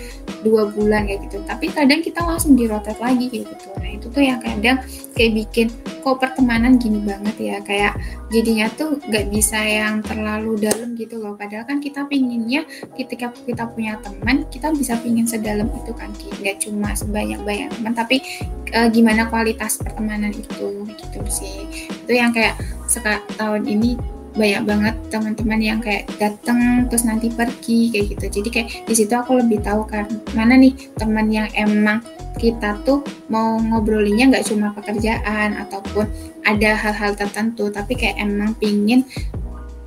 dua 0.42 0.72
bulan 0.72 1.06
kayak 1.06 1.28
gitu. 1.28 1.44
Tapi 1.44 1.66
kadang 1.70 2.00
kita 2.00 2.24
langsung 2.24 2.56
dirotet 2.56 2.98
lagi 2.98 3.28
kayak 3.28 3.46
gitu. 3.52 3.68
Nah 3.76 3.92
itu 3.92 4.08
tuh 4.08 4.24
yang 4.24 4.40
kadang 4.40 4.80
kayak 5.14 5.32
bikin 5.36 5.68
kok 6.02 6.24
pertemanan 6.24 6.80
gini 6.80 7.04
banget 7.04 7.36
ya 7.36 7.58
kayak 7.60 8.00
jadinya 8.32 8.72
tuh 8.80 8.96
gak 9.12 9.28
bisa 9.28 9.60
yang 9.60 10.00
terlalu 10.00 10.56
dalam 10.64 10.96
gitu 10.96 11.20
loh. 11.20 11.36
Padahal 11.36 11.68
kan 11.68 11.84
kita 11.84 12.08
pinginnya 12.08 12.64
ketika 12.96 13.36
kita 13.44 13.68
punya 13.68 14.00
teman 14.00 14.48
kita 14.48 14.72
bisa 14.72 14.96
pingin 15.04 15.28
sedalam 15.28 15.68
itu 15.84 15.92
kan 15.92 16.10
Ki. 16.16 16.32
Gak 16.40 16.64
cuma 16.64 16.96
sebanyak-banyak 16.96 17.76
teman 17.76 17.94
tapi 17.98 18.24
e, 18.72 18.80
gimana 18.94 19.28
kualitas 19.28 19.80
pertemanan 19.80 20.32
itu 20.32 20.88
gitu 20.96 21.17
gitu 21.18 21.32
sih. 21.44 21.66
Itu 22.06 22.14
yang 22.14 22.32
kayak 22.32 22.58
sekarang 22.88 23.26
tahun 23.36 23.64
ini 23.68 24.00
banyak 24.38 24.64
banget 24.70 24.96
teman-teman 25.10 25.60
yang 25.60 25.80
kayak 25.82 26.06
datang 26.22 26.86
terus 26.88 27.04
nanti 27.04 27.34
pergi 27.34 27.90
kayak 27.90 28.06
gitu. 28.16 28.26
Jadi 28.40 28.50
kayak 28.54 28.70
di 28.86 28.94
situ 28.94 29.14
aku 29.18 29.42
lebih 29.42 29.66
tahu 29.66 29.84
kan 29.90 30.06
mana 30.38 30.54
nih 30.54 30.78
teman 30.96 31.28
yang 31.34 31.50
emang 31.58 32.06
kita 32.38 32.78
tuh 32.86 33.02
mau 33.34 33.58
ngobrolinnya 33.58 34.30
nggak 34.30 34.46
cuma 34.46 34.70
pekerjaan 34.78 35.58
ataupun 35.58 36.06
ada 36.46 36.78
hal-hal 36.78 37.18
tertentu 37.18 37.74
tapi 37.74 37.98
kayak 37.98 38.22
emang 38.22 38.54
pingin 38.62 39.02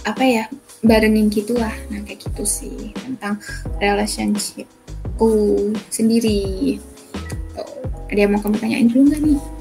apa 0.03 0.25
ya 0.27 0.45
barengin 0.83 1.31
gitulah. 1.31 1.73
Nah 1.95 2.03
kayak 2.03 2.27
gitu 2.27 2.43
sih 2.43 2.91
tentang 2.99 3.39
relationshipku 3.79 5.31
sendiri. 5.95 6.83
Tuh 7.55 7.71
ada 8.11 8.19
yang 8.19 8.35
mau 8.35 8.43
kamu 8.43 8.59
tanyain 8.59 8.91
dulu 8.91 9.15
nggak 9.15 9.23
nih 9.23 9.60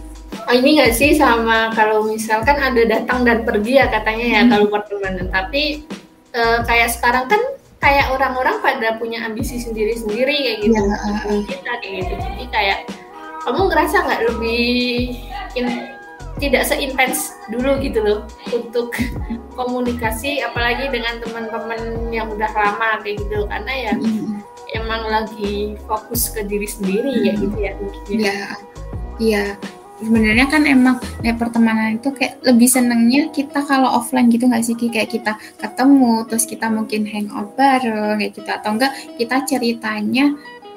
ini 0.57 0.81
nggak 0.81 0.93
sih 0.97 1.13
sama 1.13 1.69
kalau 1.77 2.05
misalkan 2.09 2.57
ada 2.57 2.81
datang 2.88 3.21
dan 3.21 3.45
pergi 3.45 3.77
ya 3.77 3.85
katanya 3.85 4.25
ya 4.25 4.41
hmm. 4.41 4.49
kalau 4.49 4.67
pertemanan 4.73 5.27
tapi 5.29 5.85
e, 6.33 6.41
kayak 6.65 6.89
sekarang 6.89 7.29
kan 7.29 7.41
kayak 7.79 8.12
orang-orang 8.12 8.59
pada 8.59 8.99
punya 8.99 9.23
ambisi 9.23 9.62
sendiri-sendiri 9.62 10.35
kayak 10.35 10.59
gitu. 10.67 10.75
Ya, 10.83 10.97
kita 11.47 11.71
kayak 11.79 11.93
gitu. 12.03 12.13
Jadi 12.19 12.45
kayak 12.51 12.79
kamu 13.47 13.62
ngerasa 13.71 13.95
nggak 14.03 14.21
lebih 14.27 14.67
in, 15.55 15.65
tidak 16.39 16.67
seintens 16.67 17.39
dulu 17.47 17.79
gitu 17.79 17.99
loh 18.03 18.19
untuk 18.51 18.91
komunikasi 19.59 20.43
apalagi 20.43 20.91
dengan 20.91 21.23
teman-teman 21.23 22.12
yang 22.12 22.27
udah 22.27 22.51
lama 22.51 22.99
kayak 22.99 23.23
gitu. 23.23 23.47
Karena 23.47 23.73
ya 23.73 23.93
hmm. 23.95 24.43
emang 24.75 25.01
lagi 25.07 25.79
fokus 25.88 26.35
ke 26.35 26.43
diri 26.43 26.67
sendiri 26.67 27.15
ya 27.23 27.33
gitu 27.39 27.57
ya 27.57 27.71
mungkin 27.79 28.17
ya. 28.19 28.19
Iya, 28.19 28.47
iya 29.19 29.45
sebenarnya 29.99 30.47
kan 30.47 30.63
emang 30.63 30.95
nih 31.19 31.35
pertemanan 31.35 31.99
itu 31.99 32.09
kayak 32.15 32.39
lebih 32.47 32.71
senengnya 32.71 33.27
kita 33.35 33.59
kalau 33.67 33.99
offline 33.99 34.31
gitu 34.31 34.47
nggak 34.47 34.63
sih 34.63 34.75
kayak 34.75 35.12
kita 35.12 35.35
ketemu 35.59 36.23
terus 36.25 36.47
kita 36.47 36.71
mungkin 36.71 37.03
hangout 37.05 37.53
bareng 37.59 38.23
kayak 38.23 38.31
gitu. 38.33 38.49
Atau 38.49 38.79
enggak 38.79 38.95
kita 39.19 39.35
ceritanya 39.45 40.25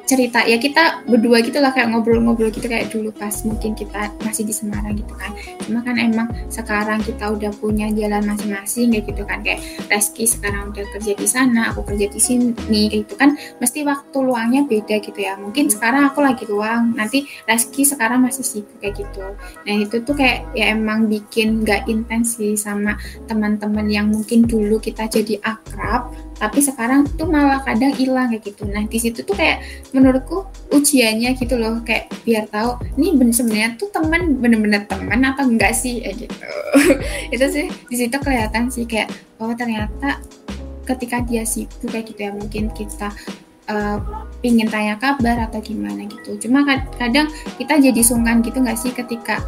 cerita 0.03 0.43
ya 0.43 0.59
kita 0.59 1.07
berdua 1.07 1.41
gitu 1.47 1.63
lah 1.63 1.71
kayak 1.71 1.95
ngobrol-ngobrol 1.95 2.51
gitu 2.51 2.67
kayak 2.67 2.91
dulu 2.91 3.15
pas 3.15 3.33
mungkin 3.47 3.73
kita 3.73 4.11
masih 4.27 4.43
di 4.43 4.55
Semarang 4.55 4.99
gitu 4.99 5.15
kan. 5.15 5.31
Cuma 5.63 5.81
kan 5.81 5.97
emang 5.97 6.29
sekarang 6.51 7.01
kita 7.07 7.31
udah 7.33 7.53
punya 7.57 7.89
jalan 7.95 8.27
masing-masing 8.27 8.93
kayak 8.93 9.05
gitu 9.15 9.23
kan. 9.25 9.39
Kayak 9.41 9.63
Reski 9.89 10.25
sekarang 10.27 10.75
udah 10.75 10.85
kerja 10.93 11.13
di 11.15 11.29
sana 11.29 11.71
aku 11.71 11.87
kerja 11.87 12.07
di 12.11 12.21
sini 12.21 12.53
kayak 12.55 13.07
gitu 13.07 13.15
kan. 13.15 13.39
Mesti 13.63 13.87
waktu 13.87 14.19
luangnya 14.19 14.63
beda 14.67 14.97
gitu 15.01 15.19
ya. 15.23 15.39
Mungkin 15.39 15.71
sekarang 15.71 16.11
aku 16.11 16.21
lagi 16.21 16.45
luang 16.51 16.99
nanti 16.99 17.25
Reski 17.47 17.87
sekarang 17.87 18.27
masih 18.27 18.43
sibuk 18.43 18.77
kayak 18.83 18.99
gitu. 18.99 19.25
Nah 19.39 19.75
itu 19.79 20.03
tuh 20.03 20.19
kayak 20.19 20.51
ya 20.53 20.75
emang 20.75 21.07
bikin 21.07 21.63
gak 21.63 21.87
intens 21.87 22.37
sih 22.37 22.59
sama 22.59 22.99
teman-teman 23.31 23.87
yang 23.87 24.07
mungkin 24.11 24.45
dulu 24.45 24.83
kita 24.83 25.07
jadi 25.07 25.39
akrab 25.45 26.11
tapi 26.43 26.59
sekarang 26.59 27.07
tuh 27.15 27.31
malah 27.31 27.63
kadang 27.63 27.95
hilang 27.95 28.35
kayak 28.35 28.51
gitu. 28.51 28.67
Nah 28.67 28.83
di 28.91 28.99
situ 28.99 29.23
tuh 29.23 29.39
kayak 29.39 29.63
menurutku 29.95 30.43
ujiannya 30.75 31.39
gitu 31.39 31.55
loh 31.55 31.79
kayak 31.87 32.11
biar 32.27 32.51
tahu 32.51 32.83
ini 32.99 33.15
bener 33.15 33.31
sebenarnya 33.31 33.71
tuh 33.79 33.95
teman 33.95 34.43
bener-bener 34.43 34.83
teman 34.91 35.23
atau 35.23 35.47
enggak 35.47 35.71
sih? 35.71 36.03
Kayak 36.03 36.27
gitu. 36.27 36.51
Itu 37.39 37.47
sih 37.47 37.67
di 37.71 37.95
situ 37.95 38.17
kelihatan 38.19 38.75
sih 38.75 38.91
kayak 38.91 39.15
bahwa 39.39 39.55
ternyata 39.55 40.19
ketika 40.83 41.23
dia 41.23 41.47
sibuk 41.47 41.87
kayak 41.87 42.11
gitu 42.11 42.27
ya 42.27 42.35
mungkin 42.35 42.75
kita 42.75 43.15
uh, 43.71 44.03
pingin 44.43 44.67
tanya 44.67 44.99
kabar 44.99 45.47
atau 45.47 45.63
gimana 45.63 46.11
gitu. 46.11 46.43
Cuma 46.43 46.67
kadang 46.99 47.31
kita 47.55 47.79
jadi 47.79 48.03
sungkan 48.03 48.43
gitu 48.43 48.59
nggak 48.59 48.83
sih 48.83 48.91
ketika 48.91 49.39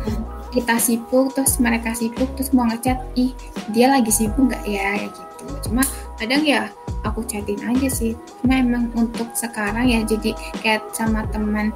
kita 0.55 0.79
sibuk 0.79 1.35
terus 1.35 1.59
mereka 1.59 1.91
sibuk 1.91 2.31
terus 2.39 2.55
mau 2.55 2.71
ngechat 2.71 3.03
ih 3.19 3.35
dia 3.75 3.91
lagi 3.91 4.15
sibuk 4.15 4.47
nggak 4.47 4.63
ya? 4.63 5.11
Gitu. 5.11 5.45
Cuma 5.67 5.83
kadang 6.23 6.47
ya 6.47 6.71
aku 7.05 7.23
chatin 7.29 7.61
aja 7.63 7.89
sih. 7.89 8.17
Cuma 8.41 8.59
emang 8.59 8.91
untuk 8.97 9.29
sekarang 9.37 9.87
ya 9.87 10.01
jadi 10.03 10.33
kayak 10.65 10.91
sama 10.97 11.23
teman 11.31 11.71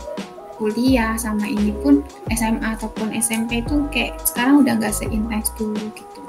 kuliah 0.59 1.15
sama 1.15 1.47
ini 1.47 1.71
pun 1.79 2.03
SMA 2.35 2.75
ataupun 2.75 3.15
SMP 3.15 3.63
itu 3.63 3.87
kayak 3.95 4.19
sekarang 4.27 4.67
udah 4.67 4.75
nggak 4.75 4.91
seintens 4.91 5.55
dulu 5.55 5.87
gitu. 5.95 6.21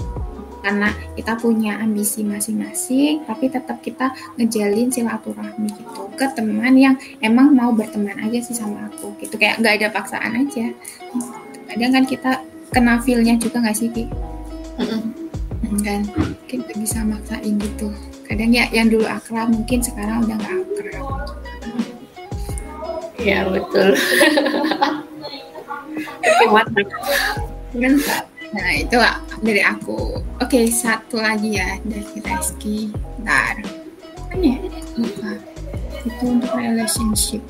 Karena 0.59 0.91
kita 1.15 1.39
punya 1.39 1.79
ambisi 1.79 2.21
masing-masing 2.21 3.25
tapi 3.25 3.49
tetap 3.49 3.81
kita 3.81 4.13
ngejalin 4.38 4.91
silaturahmi 4.91 5.71
gitu 5.71 6.12
ke 6.13 6.27
teman 6.35 6.75
yang 6.75 6.99
emang 7.23 7.55
mau 7.55 7.73
berteman 7.73 8.19
aja 8.21 8.38
sih 8.43 8.53
sama 8.53 8.91
aku 8.91 9.17
gitu. 9.23 9.39
Kayak 9.39 9.63
nggak 9.63 9.75
ada 9.81 9.88
paksaan 9.89 10.45
aja. 10.45 10.67
Kadang 11.65 11.91
kan 11.95 12.03
kita 12.05 12.31
kena 12.69 13.01
feelnya 13.01 13.33
juga 13.41 13.65
nggak 13.65 13.77
sih 13.77 13.89
Ki? 13.89 14.05
Mm-hmm. 14.79 15.83
kan 15.83 16.01
kita 16.47 16.71
bisa 16.79 17.03
maksain 17.03 17.59
gitu 17.59 17.91
kadang 18.29 18.53
ya 18.53 18.69
yang 18.69 18.93
dulu 18.93 19.09
akrab 19.09 19.49
mungkin 19.49 19.81
sekarang 19.81 20.21
udah 20.29 20.37
nggak 20.37 20.53
akrab 20.53 21.07
Iya 23.19 23.43
betul. 23.51 23.99
Mantap. 27.75 28.25
Nah 28.55 28.69
itu 28.79 28.95
dari 29.43 29.59
aku. 29.59 30.23
Oke 30.39 30.71
satu 30.71 31.19
lagi 31.19 31.59
ya 31.59 31.75
dari 31.83 32.15
Reski. 32.23 32.95
Ntar. 33.19 33.59
Kan 34.31 34.39
ya 34.39 34.55
lupa. 34.95 35.35
Itu 36.07 36.23
untuk 36.31 36.51
relationship. 36.55 37.43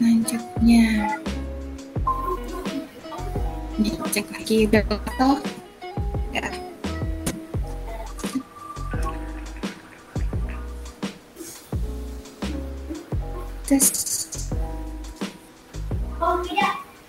Lanjutnya. 0.00 1.20
Nih 3.76 3.92
cek 4.08 4.26
lagi 4.32 4.56
udah. 4.72 4.82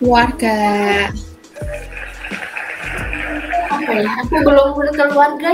Keluarga 0.06 0.58
apa 3.74 3.92
ya 3.98 4.12
aku 4.22 4.36
belum 4.46 4.68
keluarga 4.94 5.50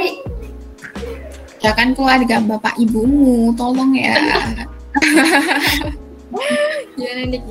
ya 1.63 1.71
kan 1.71 1.95
keluarga 1.95 2.43
bapak 2.43 2.75
ibumu 2.75 3.55
tolong 3.55 3.95
ya 3.95 4.19
Gimana 6.95 7.23
nih? 7.27 7.41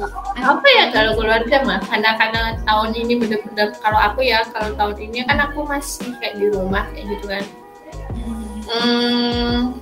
Apa 0.41 0.67
ya 0.73 0.85
kalau 0.93 1.13
keluarga 1.17 1.57
mah? 1.65 1.81
Karena 1.85 2.17
karena 2.17 2.57
tahun 2.65 2.97
ini 2.97 3.13
bener-bener 3.21 3.77
kalau 3.81 4.01
aku 4.01 4.25
ya 4.25 4.41
kalau 4.53 4.73
tahun 4.77 4.97
ini 5.11 5.25
kan 5.29 5.37
aku 5.41 5.65
masih 5.69 6.17
kayak 6.21 6.41
di 6.41 6.47
rumah 6.49 6.85
kayak 6.93 7.13
gitu 7.13 7.27
kan. 7.29 7.45
Hmm, 8.71 9.80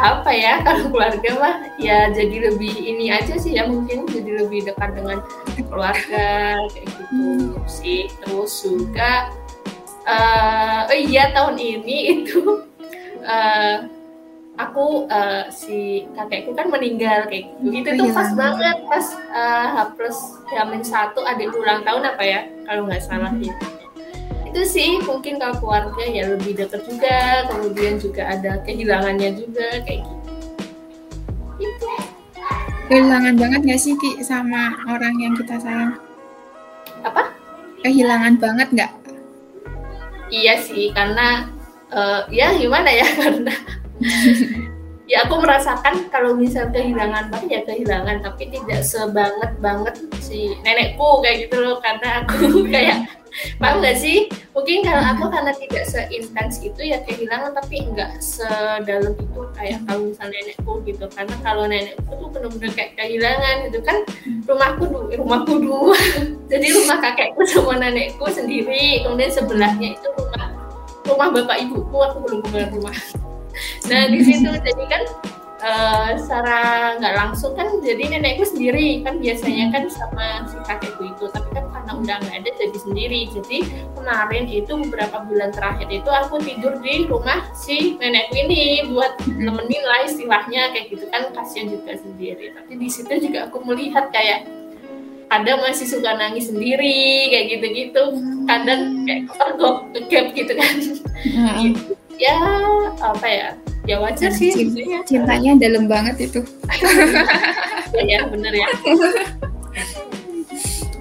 apa 0.00 0.30
ya 0.32 0.64
kalau 0.64 0.88
keluarga 0.88 1.30
mah 1.36 1.54
ya 1.76 2.08
jadi 2.08 2.50
lebih 2.50 2.72
ini 2.72 3.12
aja 3.12 3.36
sih 3.36 3.60
ya 3.60 3.68
mungkin 3.68 4.08
jadi 4.08 4.44
lebih 4.44 4.72
dekat 4.72 4.96
dengan 4.96 5.20
keluarga 5.68 6.56
kayak 6.72 6.86
gitu 6.88 7.02
hmm. 7.12 7.68
sih 7.68 8.08
terus 8.24 8.52
juga 8.64 9.28
uh, 10.08 10.88
oh 10.88 10.96
iya 10.96 11.30
tahun 11.36 11.60
ini 11.60 11.96
itu 12.24 12.64
uh, 13.22 13.76
aku 14.60 15.08
uh, 15.08 15.48
si 15.48 16.04
kakekku 16.12 16.52
kan 16.52 16.68
meninggal 16.68 17.24
kayak 17.28 17.48
gitu 17.64 17.72
itu 17.72 17.90
tuh 17.96 18.04
oh, 18.04 18.10
iya. 18.12 18.16
pas 18.16 18.30
banget 18.36 18.76
pas 18.88 19.06
uh, 19.32 19.66
H 19.72 19.76
plus 19.96 20.18
jamin 20.52 20.82
satu 20.84 21.24
adik 21.24 21.52
ulang 21.54 21.80
tahun 21.84 22.04
apa 22.12 22.22
ya 22.24 22.40
kalau 22.68 22.84
nggak 22.88 23.00
salah 23.04 23.32
hmm. 23.32 23.79
Itu 24.50 24.62
sih 24.66 24.98
mungkin 25.06 25.38
kalau 25.38 25.54
keluarga 25.62 26.02
ya 26.02 26.34
lebih 26.34 26.58
dekat 26.58 26.82
juga 26.82 27.46
kemudian 27.46 28.02
juga 28.02 28.34
ada 28.34 28.58
kehilangannya 28.66 29.38
juga 29.38 29.78
kayak 29.86 30.02
gitu. 30.02 30.30
Itu 31.62 31.90
kehilangan 32.90 33.38
banget 33.38 33.60
gak 33.62 33.80
sih 33.80 33.94
Ki 33.94 34.18
sama 34.26 34.74
orang 34.90 35.14
yang 35.22 35.38
kita 35.38 35.54
sayang? 35.62 35.94
Apa? 37.06 37.30
Kehilangan 37.86 38.42
banget 38.42 38.68
nggak? 38.74 38.92
Iya 40.34 40.58
sih 40.58 40.90
karena 40.90 41.46
uh, 41.94 42.26
ya 42.34 42.50
gimana 42.58 42.90
ya 42.90 43.06
karena 43.22 43.54
ya 45.10 45.26
aku 45.26 45.42
merasakan 45.42 46.06
kalau 46.14 46.38
misal 46.38 46.70
kehilangan 46.70 47.34
banget 47.34 47.50
ya 47.50 47.60
kehilangan 47.66 48.22
tapi 48.22 48.46
tidak 48.46 48.86
sebanget 48.86 49.50
banget 49.58 49.94
si 50.22 50.54
nenekku 50.62 51.18
kayak 51.18 51.50
gitu 51.50 51.58
loh. 51.58 51.82
Karena 51.82 52.22
aku 52.22 52.62
kayak 52.74 53.10
paham 53.58 53.82
nggak 53.82 53.98
sih? 53.98 54.30
Mungkin 54.54 54.86
kalau 54.86 55.02
aku 55.02 55.26
karena 55.34 55.50
tidak 55.58 55.84
seintens 55.90 56.62
itu 56.62 56.78
ya 56.78 57.02
kehilangan 57.02 57.50
tapi 57.58 57.90
nggak 57.90 58.22
sedalam 58.22 59.18
itu 59.18 59.40
kayak 59.58 59.82
kalau 59.82 60.14
misalnya 60.14 60.38
nenekku 60.46 60.72
gitu. 60.86 61.04
Karena 61.10 61.34
kalau 61.42 61.64
nenekku 61.66 62.12
tuh 62.14 62.28
benar-benar 62.30 62.70
kayak 62.78 62.94
kehilangan 62.94 63.54
gitu 63.66 63.78
kan. 63.82 63.98
Rumahku 64.46 64.82
dulu 64.86 65.06
rumahku 65.10 65.52
dulu 65.58 65.90
jadi 66.54 66.66
rumah 66.70 67.02
kakekku 67.02 67.42
sama 67.50 67.82
nenekku 67.82 68.30
sendiri. 68.30 69.02
Kemudian 69.02 69.34
sebelahnya 69.34 69.90
itu 69.90 70.06
rumah 70.14 70.54
rumah 71.02 71.28
bapak 71.34 71.66
ibuku. 71.66 71.98
Aku 71.98 72.22
belum 72.22 72.46
punya 72.46 72.70
rumah 72.70 72.94
nah 73.88 74.02
di 74.08 74.20
situ 74.22 74.48
jadi 74.50 74.84
kan 74.88 75.02
uh, 75.60 76.10
secara 76.16 76.58
nggak 76.98 77.14
langsung 77.16 77.52
kan 77.54 77.68
jadi 77.84 78.16
nenekku 78.16 78.44
sendiri. 78.44 79.04
Kan 79.04 79.20
biasanya 79.20 79.70
kan 79.72 79.84
sama 79.92 80.44
si 80.48 80.56
kakekku 80.64 81.12
itu 81.12 81.24
tapi 81.30 81.48
kan 81.54 81.64
karena 81.70 81.92
udah 81.96 82.16
nggak 82.20 82.36
ada 82.44 82.50
jadi 82.56 82.78
sendiri. 82.80 83.20
Jadi 83.30 83.58
kemarin 83.94 84.44
itu 84.48 84.72
beberapa 84.88 85.16
bulan 85.24 85.50
terakhir 85.54 85.88
itu 85.92 86.10
aku 86.10 86.40
tidur 86.42 86.74
di 86.80 87.06
rumah 87.06 87.48
si 87.52 87.96
nenekku 88.00 88.34
ini 88.36 88.88
buat 88.90 89.20
nemenin 89.28 89.82
lah 89.84 90.00
istilahnya 90.08 90.72
kayak 90.74 90.86
gitu 90.92 91.04
kan 91.12 91.28
kasihan 91.36 91.68
juga 91.70 91.92
sendiri. 92.00 92.52
Tapi 92.56 92.72
di 92.76 92.88
situ 92.88 93.12
juga 93.30 93.48
aku 93.48 93.62
melihat 93.64 94.08
kayak 94.10 94.48
ada 95.30 95.62
masih 95.62 95.86
suka 95.86 96.18
nangis 96.18 96.50
sendiri 96.50 97.30
kayak 97.30 97.46
gitu-gitu. 97.58 98.02
Kadang 98.50 99.06
kayak 99.06 99.30
tergop 99.30 99.86
gap 100.10 100.26
gitu 100.34 100.52
kan 100.58 100.74
ya 102.20 102.36
apa 103.00 103.26
ya? 103.26 103.48
Ya 103.88 103.96
wajar 103.96 104.30
sih. 104.30 104.52
Cintanya, 104.52 105.00
cintanya 105.08 105.52
dalam 105.56 105.88
banget 105.88 106.30
itu. 106.30 106.40
Ya 107.90 108.22
bener 108.22 108.54
ya. 108.54 108.70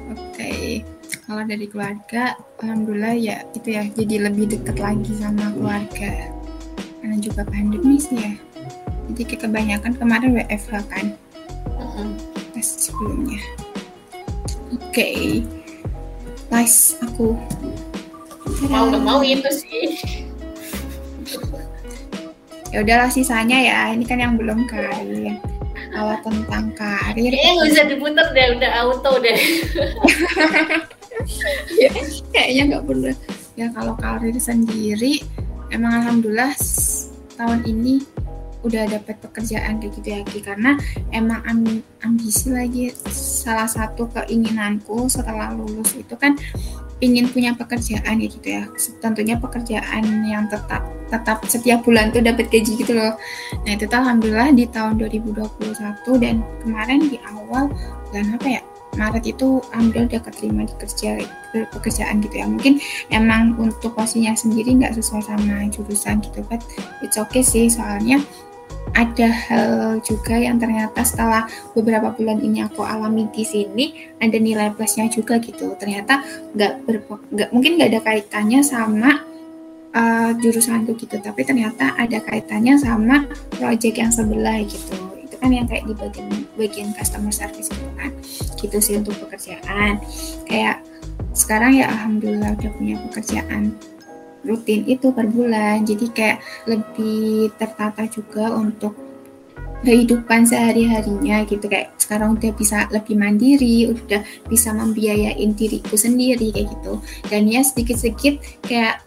Oke 0.09 0.81
kalau 1.29 1.45
dari 1.45 1.69
keluarga 1.69 2.33
alhamdulillah 2.65 3.13
ya 3.13 3.45
itu 3.53 3.77
ya 3.77 3.85
jadi 3.93 4.25
lebih 4.25 4.57
dekat 4.57 4.81
lagi 4.81 5.13
sama 5.21 5.53
keluarga. 5.53 6.33
Karena 6.97 7.15
juga 7.21 7.45
pandemi 7.45 8.01
sih 8.01 8.17
ya. 8.17 8.33
Jadi 9.13 9.37
kebanyakan 9.37 9.93
kemarin 10.01 10.33
WFH 10.33 10.73
kan 10.89 11.13
pas 12.57 12.65
sebelumnya. 12.65 13.37
Oke 14.73 14.89
okay. 14.89 15.21
nice 16.49 16.97
aku. 17.05 17.37
Mau 18.65 18.89
nggak 18.89 19.03
mau 19.05 19.21
itu 19.21 19.49
sih 19.53 20.25
ya 22.69 22.85
udahlah 22.85 23.09
sisanya 23.11 23.57
ya. 23.57 23.79
Ini 23.93 24.05
kan 24.05 24.19
yang 24.21 24.33
belum 24.37 24.69
karir 24.69 25.37
kalau 25.89 26.15
tentang 26.21 26.69
karir 26.75 27.33
eh 27.33 27.51
nggak 27.55 27.69
usah 27.71 27.85
diputar 27.87 28.27
deh 28.35 28.47
udah 28.57 28.71
auto 28.85 29.11
deh. 29.21 29.39
Ya, 31.75 31.91
kayaknya 32.31 32.63
nggak 32.73 32.85
perlu. 32.87 33.11
Ya 33.59 33.67
kalau 33.75 33.91
karir 33.99 34.39
sendiri 34.39 35.19
emang 35.67 35.99
alhamdulillah 35.99 36.55
tahun 37.35 37.67
ini 37.67 37.99
udah 38.63 38.87
dapat 38.91 39.15
pekerjaan 39.23 39.79
kayak 39.79 39.93
gitu 39.99 40.07
ya 40.11 40.21
Ki 40.27 40.39
karena 40.43 40.75
emang 41.15 41.39
ambisi 42.03 42.51
lagi 42.51 42.91
salah 43.11 43.67
satu 43.67 44.11
keinginanku 44.11 45.07
setelah 45.07 45.55
lulus 45.55 45.95
itu 45.95 46.15
kan 46.19 46.35
ingin 46.99 47.31
punya 47.31 47.55
pekerjaan 47.55 48.19
ya 48.19 48.27
gitu 48.27 48.47
ya. 48.47 48.63
Tentunya 48.99 49.35
pekerjaan 49.39 50.03
yang 50.27 50.47
tetap 50.51 50.83
tetap 51.09 51.41
setiap 51.49 51.81
bulan 51.81 52.13
tuh 52.13 52.21
dapat 52.21 52.51
gaji 52.53 52.77
gitu 52.77 52.93
loh. 52.93 53.17
Nah 53.65 53.71
itu 53.73 53.89
tuh 53.89 53.97
alhamdulillah 53.97 54.53
di 54.53 54.69
tahun 54.69 55.01
2021 55.01 55.43
dan 56.21 56.45
kemarin 56.61 56.99
di 57.09 57.17
awal 57.25 57.71
bulan 58.11 58.35
apa 58.37 58.47
ya? 58.59 58.61
Maret 58.97 59.21
itu 59.29 59.61
ambil 59.69 60.09
udah 60.09 60.17
keterima 60.17 60.65
di 60.65 60.73
kerja 60.81 61.21
pekerjaan 61.53 62.25
gitu 62.25 62.35
ya. 62.41 62.45
Mungkin 62.49 62.81
emang 63.13 63.53
untuk 63.61 63.93
posisinya 63.93 64.33
sendiri 64.33 64.75
nggak 64.81 64.97
sesuai 64.97 65.23
sama 65.29 65.65
jurusan 65.69 66.19
gitu 66.25 66.41
kan 66.49 66.59
it's 67.05 67.17
okay 67.17 67.45
sih. 67.45 67.69
Soalnya 67.69 68.21
ada 68.93 69.29
hal 69.29 70.01
juga 70.01 70.35
yang 70.35 70.57
ternyata 70.57 71.05
setelah 71.05 71.45
beberapa 71.77 72.09
bulan 72.13 72.41
ini 72.41 72.65
aku 72.65 72.81
alami 72.81 73.29
di 73.29 73.45
sini 73.45 73.85
ada 74.17 74.37
nilai 74.37 74.73
plusnya 74.73 75.07
juga 75.11 75.37
gitu. 75.37 75.77
Ternyata 75.77 76.25
nggak 76.57 76.73
nggak 77.31 77.49
mungkin 77.53 77.77
nggak 77.77 77.89
ada 77.95 78.01
kaitannya 78.01 78.61
sama 78.65 79.23
uh, 79.93 80.31
jurusanku 80.37 80.97
gitu 80.97 81.21
tapi 81.21 81.45
ternyata 81.45 81.93
ada 81.95 82.17
kaitannya 82.21 82.75
sama 82.81 83.29
project 83.55 83.95
yang 83.97 84.11
sebelah 84.11 84.59
gitu. 84.65 84.97
Itu 85.21 85.35
kan 85.37 85.53
yang 85.53 85.69
kayak 85.69 85.85
di 85.85 85.93
bagian 85.93 86.29
bagian 86.57 86.89
customer 86.97 87.33
service 87.33 87.69
gitu 87.69 87.89
kan. 87.95 88.11
Gitu 88.57 88.77
sih 88.81 88.95
untuk 88.97 89.15
pekerjaan. 89.21 90.01
Kayak 90.49 90.81
sekarang 91.37 91.77
ya 91.77 91.87
alhamdulillah 91.93 92.57
udah 92.57 92.71
punya 92.73 92.95
pekerjaan 93.09 93.77
rutin 94.43 94.87
itu 94.87 95.11
per 95.11 95.27
bulan. 95.27 95.83
Jadi 95.83 96.05
kayak 96.11 96.39
lebih 96.67 97.51
tertata 97.59 98.07
juga 98.07 98.53
untuk 98.55 98.95
kehidupan 99.83 100.43
sehari-harinya 100.43 101.47
gitu. 101.47 101.65
Kayak 101.67 101.95
sekarang 101.99 102.35
udah 102.35 102.51
bisa 102.55 102.89
lebih 102.91 103.15
mandiri 103.15 103.87
udah 103.91 104.21
bisa 104.47 104.75
membiayain 104.75 105.51
diriku 105.55 105.95
sendiri 105.95 106.51
kayak 106.51 106.67
gitu. 106.73 106.93
Dan 107.27 107.47
ya 107.47 107.63
sedikit-sedikit 107.63 108.65
kayak 108.65 109.03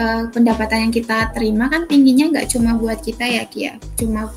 uh, 0.00 0.26
pendapatan 0.32 0.90
yang 0.90 0.92
kita 0.94 1.30
terima 1.36 1.70
kan 1.70 1.86
tingginya 1.86 2.32
nggak 2.32 2.48
cuma 2.50 2.74
buat 2.74 2.98
kita 3.02 3.24
ya 3.26 3.44
Kia. 3.46 3.78
Cuma 3.98 4.32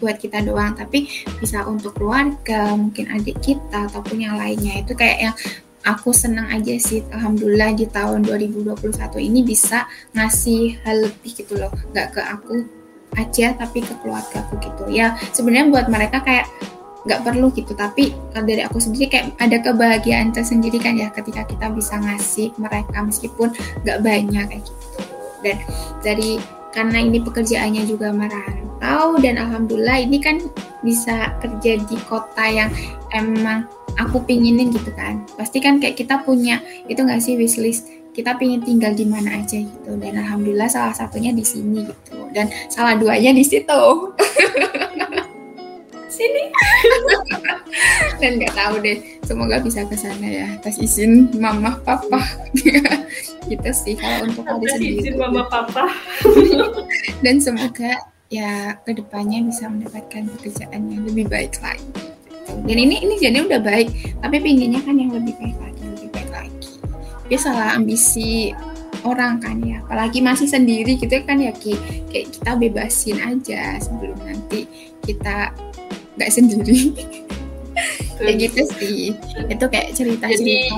buat 0.00 0.16
kita 0.16 0.42
doang 0.42 0.74
tapi 0.74 1.06
bisa 1.38 1.64
untuk 1.68 1.96
keluarga 1.96 2.72
mungkin 2.72 3.08
adik 3.12 3.36
kita 3.44 3.88
ataupun 3.92 4.24
yang 4.24 4.36
lainnya. 4.40 4.80
Itu 4.80 4.96
kayak 4.96 5.18
yang 5.20 5.34
aku 5.84 6.10
senang 6.16 6.48
aja 6.48 6.74
sih 6.80 7.04
alhamdulillah 7.12 7.76
di 7.76 7.86
tahun 7.86 8.24
2021 8.24 8.74
ini 9.20 9.44
bisa 9.44 9.84
ngasih 10.16 10.80
hal 10.82 11.08
lebih 11.08 11.32
gitu 11.36 11.54
loh. 11.60 11.70
Nggak 11.92 12.16
ke 12.16 12.20
aku 12.24 12.54
aja 13.14 13.54
tapi 13.54 13.84
ke 13.84 13.94
keluarga 14.00 14.42
aku 14.48 14.58
gitu. 14.64 14.84
Ya 14.90 15.14
sebenarnya 15.30 15.70
buat 15.70 15.86
mereka 15.92 16.24
kayak 16.24 16.48
nggak 17.04 17.20
perlu 17.20 17.52
gitu 17.52 17.76
tapi 17.76 18.16
dari 18.32 18.64
aku 18.64 18.80
sendiri 18.80 19.12
kayak 19.12 19.36
ada 19.36 19.60
kebahagiaan 19.60 20.32
tersendiri 20.32 20.80
kan 20.80 20.96
ya 20.96 21.12
ketika 21.12 21.44
kita 21.44 21.68
bisa 21.68 22.00
ngasih 22.00 22.48
mereka 22.56 23.04
meskipun 23.04 23.52
nggak 23.84 24.00
banyak 24.00 24.44
kayak 24.48 24.64
gitu. 24.64 25.00
Dan 25.44 25.56
dari 26.00 26.40
karena 26.72 26.98
ini 27.04 27.22
pekerjaannya 27.22 27.84
juga 27.86 28.10
merantau 28.10 29.20
dan 29.20 29.38
alhamdulillah 29.38 30.00
ini 30.00 30.18
kan 30.18 30.42
bisa 30.84 31.32
kerja 31.40 31.80
di 31.80 31.96
kota 32.04 32.44
yang 32.44 32.70
emang 33.16 33.64
aku 33.96 34.22
pinginin 34.22 34.70
gitu 34.70 34.92
kan. 34.92 35.24
Pasti 35.34 35.58
kan 35.58 35.80
kayak 35.80 35.96
kita 35.96 36.20
punya 36.22 36.60
itu 36.86 37.00
nggak 37.00 37.24
sih 37.24 37.34
wishlist? 37.40 37.88
Kita 38.14 38.38
pingin 38.38 38.62
tinggal 38.62 38.94
di 38.94 39.08
mana 39.08 39.42
aja 39.42 39.58
gitu. 39.58 39.90
Dan 39.98 40.14
alhamdulillah 40.20 40.70
salah 40.70 40.94
satunya 40.94 41.34
di 41.34 41.42
sini 41.42 41.82
gitu. 41.82 42.30
Dan 42.30 42.46
salah 42.70 42.94
duanya 42.94 43.34
di 43.34 43.42
situ. 43.42 43.82
Sini. 46.14 46.46
Dan 48.22 48.38
nggak 48.38 48.54
tahu 48.54 48.78
deh. 48.86 49.18
Semoga 49.26 49.58
bisa 49.58 49.82
ke 49.82 49.98
sana 49.98 50.22
ya. 50.30 50.46
Atas 50.54 50.78
izin 50.78 51.34
mama 51.42 51.74
papa. 51.82 52.22
Gitu 53.50 53.70
sih 53.76 53.98
kalau 53.98 54.30
untuk 54.30 54.46
hari 54.46 54.64
sendiri 54.70 54.94
izin 55.02 55.18
mama 55.18 55.42
papa. 55.50 55.90
Dan 57.18 57.42
semoga 57.42 57.98
ya 58.32 58.78
ke 58.84 58.96
depannya 58.96 59.44
bisa 59.44 59.68
mendapatkan 59.68 60.28
pekerjaan 60.38 60.90
yang 60.90 61.02
lebih 61.08 61.26
baik 61.28 61.56
lagi. 61.60 61.84
Dan 62.44 62.76
ini 62.76 63.02
ini 63.02 63.14
jadi 63.18 63.44
udah 63.44 63.60
baik 63.60 63.88
tapi 64.20 64.36
pinginnya 64.40 64.80
kan 64.84 64.96
yang 65.00 65.12
lebih 65.12 65.32
baik 65.40 65.56
lagi 65.60 65.74
dia 67.28 67.40
salah 67.40 67.72
ambisi 67.74 68.52
orang 69.04 69.40
kan 69.40 69.60
ya 69.64 69.80
apalagi 69.84 70.20
masih 70.20 70.48
sendiri 70.48 70.96
gitu 70.96 71.12
kan 71.24 71.40
ya 71.40 71.52
Ki. 71.52 71.76
Kayak 72.08 72.26
kita 72.30 72.50
bebasin 72.56 73.18
aja 73.20 73.62
sebelum 73.80 74.16
nanti 74.24 74.68
kita 75.04 75.52
nggak 76.16 76.30
sendiri. 76.32 76.94
Kayak 78.22 78.36
gitu 78.46 78.60
sih. 78.78 79.00
Itu 79.50 79.66
kayak 79.66 79.98
cerita 79.98 80.30
cerita 80.30 80.38
Jadi, 80.38 80.70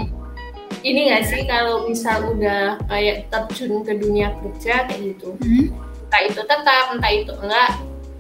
ini 0.89 1.01
nggak 1.13 1.23
sih 1.29 1.45
kalau 1.45 1.85
misal 1.85 2.33
udah 2.33 2.81
kayak 2.89 3.29
terjun 3.29 3.85
ke 3.85 3.93
dunia 4.01 4.33
kerja 4.41 4.89
kayak 4.89 5.13
gitu? 5.13 5.37
Hmm? 5.45 5.69
Entah 6.17 6.33
itu 6.33 6.41
tetap 6.49 6.85
entah 6.97 7.13
itu 7.13 7.33
enggak 7.45 7.71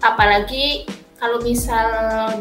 apalagi 0.05 0.85
kalau 1.17 1.41
misal 1.41 1.89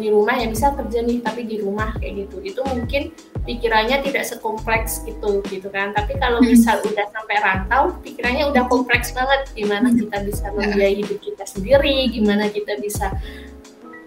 di 0.04 0.12
rumah 0.12 0.36
ya 0.36 0.52
bisa 0.52 0.76
kerja 0.76 1.00
nih 1.00 1.24
tapi 1.24 1.48
di 1.48 1.64
rumah 1.64 1.96
kayak 1.96 2.28
gitu 2.28 2.44
itu 2.44 2.60
mungkin 2.68 3.16
pikirannya 3.48 4.04
tidak 4.04 4.28
sekompleks 4.28 5.00
gitu 5.08 5.40
gitu 5.48 5.72
kan 5.72 5.96
tapi 5.96 6.20
kalau 6.20 6.44
hmm. 6.44 6.52
misal 6.52 6.84
udah 6.84 7.08
sampai 7.08 7.38
rantau 7.40 7.96
pikirannya 8.04 8.52
udah 8.52 8.68
kompleks 8.68 9.16
banget 9.16 9.48
gimana 9.56 9.88
hmm. 9.88 9.98
kita 10.04 10.18
bisa 10.28 10.46
ya. 10.52 10.56
membiayai 10.60 10.96
hidup 11.00 11.20
kita 11.24 11.44
sendiri 11.48 12.12
gimana 12.12 12.52
kita 12.52 12.76
bisa 12.84 13.16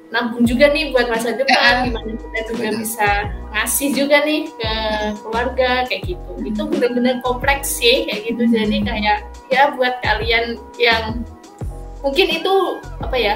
nabung 0.09 0.45
juga 0.45 0.73
nih 0.73 0.93
buat 0.93 1.09
masa 1.09 1.33
depan 1.33 1.73
ya. 1.73 1.85
gimana 1.89 2.13
kita 2.17 2.39
juga 2.53 2.69
bisa 2.77 3.09
ngasih 3.57 3.89
juga 3.97 4.17
nih 4.25 4.53
ke 4.53 4.73
keluarga 5.25 5.71
kayak 5.89 6.13
gitu 6.13 6.33
itu 6.45 6.63
benar-benar 6.69 7.17
kompleks 7.25 7.81
sih 7.81 8.05
kayak 8.05 8.37
gitu 8.37 8.53
jadi 8.53 8.77
hmm. 8.85 8.85
kayak 8.85 9.19
ya 9.49 9.73
buat 9.73 9.97
kalian 10.05 10.61
yang 10.77 11.25
mungkin 12.03 12.27
itu 12.31 12.55
apa 13.03 13.17
ya 13.19 13.35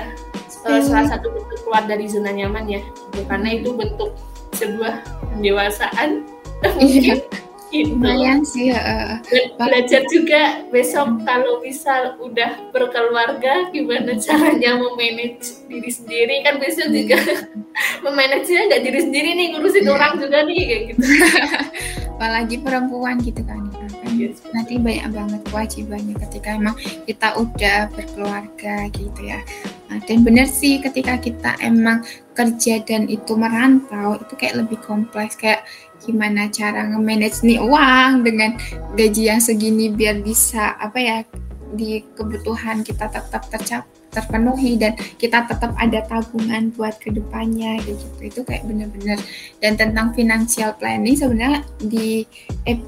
hmm. 0.67 0.83
salah 0.87 1.07
satu 1.09 1.31
bentuk 1.31 1.59
keluar 1.67 1.85
dari 1.87 2.07
zona 2.07 2.31
nyaman 2.31 2.67
ya 2.69 2.81
karena 3.27 3.59
itu 3.59 3.75
bentuk 3.75 4.15
sebuah 4.55 5.03
pendewasaan 5.35 6.23
iya. 6.79 7.19
gitu. 7.73 7.97
lumayan 7.97 8.45
sih 8.45 8.69
uh, 8.69 9.17
belajar 9.57 10.05
juga 10.13 10.61
besok 10.69 11.09
hmm. 11.09 11.25
kalau 11.25 11.65
misal 11.65 12.21
udah 12.21 12.69
berkeluarga 12.69 13.73
gimana 13.73 14.13
caranya 14.21 14.77
memanage 14.77 15.65
diri 15.73 15.89
sendiri 15.89 16.45
kan 16.45 16.61
besok 16.61 16.93
hmm. 16.93 16.97
juga 17.01 17.19
memanage 18.05 18.53
nggak 18.53 18.83
diri 18.85 19.01
sendiri 19.01 19.31
nih 19.33 19.47
ngurusin 19.57 19.89
yeah. 19.89 19.95
orang 19.97 20.13
juga 20.21 20.45
nih 20.45 20.61
kayak 20.69 20.83
gitu 20.93 21.05
apalagi 22.13 22.57
perempuan 22.61 23.17
gitu 23.25 23.41
kan 23.43 23.65
yes. 24.15 24.43
nanti 24.53 24.77
banyak 24.79 25.09
banget 25.13 25.41
kewajibannya 25.49 26.15
ketika 26.29 26.49
emang 26.57 26.77
kita 27.09 27.29
udah 27.39 27.79
berkeluarga 27.93 28.89
gitu 28.93 29.21
ya. 29.23 29.41
Nah, 29.93 30.01
dan 30.09 30.25
bener 30.25 30.49
sih 30.49 30.81
ketika 30.81 31.21
kita 31.21 31.57
emang 31.61 32.01
kerja 32.33 32.81
dan 32.85 33.09
itu 33.13 33.37
merantau 33.37 34.17
itu 34.17 34.33
kayak 34.41 34.65
lebih 34.65 34.81
kompleks. 34.81 35.37
Kayak 35.37 35.69
gimana 36.03 36.51
cara 36.51 36.89
nge-manage 36.91 37.47
nih 37.47 37.63
uang 37.63 38.27
dengan 38.27 38.59
gaji 38.99 39.23
yang 39.31 39.41
segini 39.41 39.93
biar 39.93 40.19
bisa 40.25 40.75
apa 40.81 40.99
ya 40.99 41.17
di 41.73 42.05
kebutuhan 42.19 42.85
kita 42.85 43.09
tetap 43.09 43.49
tercapai 43.49 44.02
terpenuhi 44.13 44.77
dan 44.77 44.93
kita 45.17 45.49
tetap 45.49 45.73
ada 45.81 46.05
tabungan 46.05 46.69
buat 46.77 47.01
ke 47.01 47.09
depannya 47.09 47.81
gitu. 47.83 48.05
Itu 48.21 48.41
kayak 48.45 48.69
bener-bener. 48.69 49.17
Dan 49.59 49.81
tentang 49.81 50.13
financial 50.13 50.77
planning 50.77 51.17
sebenarnya 51.17 51.65
di 51.81 52.29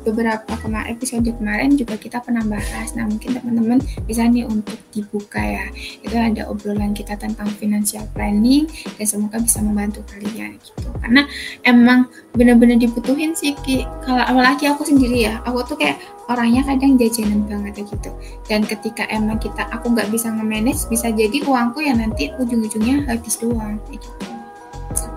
beberapa 0.05 0.55
kemarin 0.61 0.95
episode 0.95 1.27
kemarin 1.27 1.75
juga 1.75 1.97
kita 1.97 2.21
pernah 2.21 2.45
bahas. 2.45 2.93
Nah 2.93 3.09
mungkin 3.09 3.41
teman-teman 3.41 3.81
bisa 4.05 4.29
nih 4.29 4.45
untuk 4.45 4.77
dibuka 4.93 5.41
ya. 5.41 5.67
Itu 6.05 6.15
ada 6.15 6.47
obrolan 6.53 6.93
kita 6.93 7.17
tentang 7.17 7.49
financial 7.57 8.05
planning 8.13 8.69
dan 9.01 9.07
semoga 9.09 9.41
bisa 9.41 9.65
membantu 9.65 10.05
kalian 10.13 10.61
gitu. 10.61 10.93
Karena 11.01 11.25
emang 11.65 12.13
bener-bener 12.37 12.77
dibutuhin 12.77 13.33
sih 13.33 13.57
kalau 14.05 14.23
apalagi 14.23 14.69
aku 14.69 14.85
sendiri 14.85 15.31
ya 15.31 15.41
aku 15.47 15.65
tuh 15.65 15.77
kayak 15.81 15.97
orangnya 16.29 16.65
kadang 16.65 16.97
jajanan 16.97 17.45
banget 17.45 17.85
gitu. 17.85 18.11
Dan 18.49 18.65
ketika 18.65 19.05
emang 19.13 19.37
kita 19.41 19.69
aku 19.73 19.93
nggak 19.93 20.09
bisa 20.09 20.33
nge-manage 20.33 20.89
bisa 20.89 21.14
jadi 21.15 21.47
uangku 21.47 21.81
ya 21.81 21.95
nanti 21.97 22.35
ujung-ujungnya 22.37 23.09
habis 23.09 23.39
doang 23.39 23.79
gitu. 23.89 24.11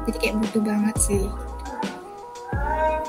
Jadi 0.07 0.17
kayak 0.17 0.36
butuh 0.39 0.63
banget 0.63 0.95
sih. 1.01 1.25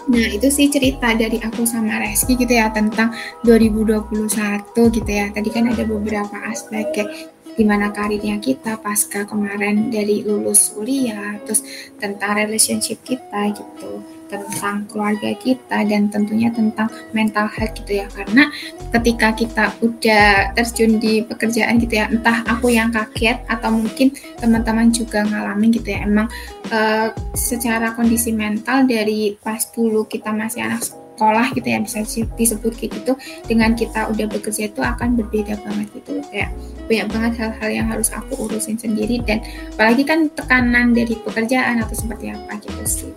Nah 0.08 0.26
itu 0.32 0.48
sih 0.48 0.72
cerita 0.72 1.12
dari 1.12 1.36
aku 1.38 1.68
sama 1.68 2.00
Reski 2.00 2.34
gitu 2.34 2.50
ya 2.50 2.72
tentang 2.72 3.12
2021 3.44 4.72
gitu 4.72 5.10
ya. 5.12 5.28
Tadi 5.30 5.48
kan 5.52 5.68
ada 5.68 5.84
beberapa 5.84 6.36
aspek 6.48 6.84
kayak 6.96 7.10
gimana 7.54 7.92
karirnya 7.92 8.38
kita 8.38 8.78
pasca 8.80 9.26
kemarin 9.26 9.90
dari 9.90 10.22
lulus 10.22 10.72
kuliah, 10.72 11.36
terus 11.42 11.66
tentang 11.98 12.38
relationship 12.38 13.02
kita 13.02 13.50
gitu 13.52 14.17
tentang 14.28 14.84
keluarga 14.86 15.32
kita 15.36 15.84
dan 15.88 16.12
tentunya 16.12 16.52
tentang 16.52 16.86
mental 17.16 17.48
health 17.48 17.74
gitu 17.82 18.04
ya. 18.04 18.06
Karena 18.12 18.52
ketika 18.94 19.28
kita 19.34 19.64
udah 19.80 20.52
terjun 20.54 21.00
di 21.00 21.24
pekerjaan 21.24 21.80
gitu 21.80 21.98
ya 21.98 22.06
entah 22.12 22.44
aku 22.46 22.72
yang 22.72 22.92
kaget 22.92 23.40
atau 23.48 23.72
mungkin 23.72 24.12
teman-teman 24.38 24.92
juga 24.92 25.24
ngalamin 25.24 25.74
gitu 25.74 25.88
ya. 25.90 26.04
Emang 26.04 26.28
uh, 26.70 27.10
secara 27.34 27.96
kondisi 27.96 28.30
mental 28.30 28.84
dari 28.84 29.34
pas 29.40 29.64
dulu 29.72 30.04
kita 30.06 30.30
masih 30.30 30.64
anak 30.64 30.84
sekolah 30.84 31.50
gitu 31.50 31.66
ya 31.66 31.82
bisa 31.82 32.06
disebut 32.38 32.78
gitu 32.78 33.18
dengan 33.50 33.74
kita 33.74 34.06
udah 34.06 34.30
bekerja 34.30 34.70
itu 34.70 34.78
akan 34.78 35.18
berbeda 35.18 35.58
banget 35.66 35.88
gitu. 35.98 36.22
Kayak 36.30 36.54
banyak 36.88 37.08
banget 37.12 37.32
hal-hal 37.42 37.70
yang 37.74 37.86
harus 37.90 38.08
aku 38.14 38.48
urusin 38.48 38.78
sendiri 38.78 39.20
dan 39.26 39.42
apalagi 39.74 40.06
kan 40.06 40.30
tekanan 40.32 40.96
dari 40.96 41.18
pekerjaan 41.20 41.82
atau 41.82 41.94
seperti 41.98 42.32
apa 42.32 42.56
gitu 42.62 42.84
sih 42.86 43.10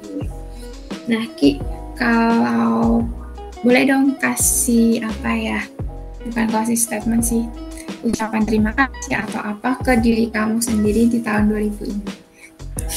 Nah, 1.10 1.26
Ki, 1.34 1.58
kalau 1.97 3.02
boleh 3.66 3.84
dong 3.89 4.18
kasih 4.22 5.02
apa 5.02 5.32
ya? 5.34 5.60
Bukan 6.22 6.47
kasih 6.54 6.78
statement 6.78 7.26
sih, 7.26 7.49
ucapan 8.06 8.45
terima 8.45 8.72
kasih 8.78 9.18
atau 9.18 9.41
apa 9.41 9.82
ke 9.82 9.97
diri 9.97 10.30
kamu 10.30 10.62
sendiri 10.62 11.10
di 11.10 11.22
tahun 11.22 11.49
2000 11.49 11.89
ini. 11.89 12.06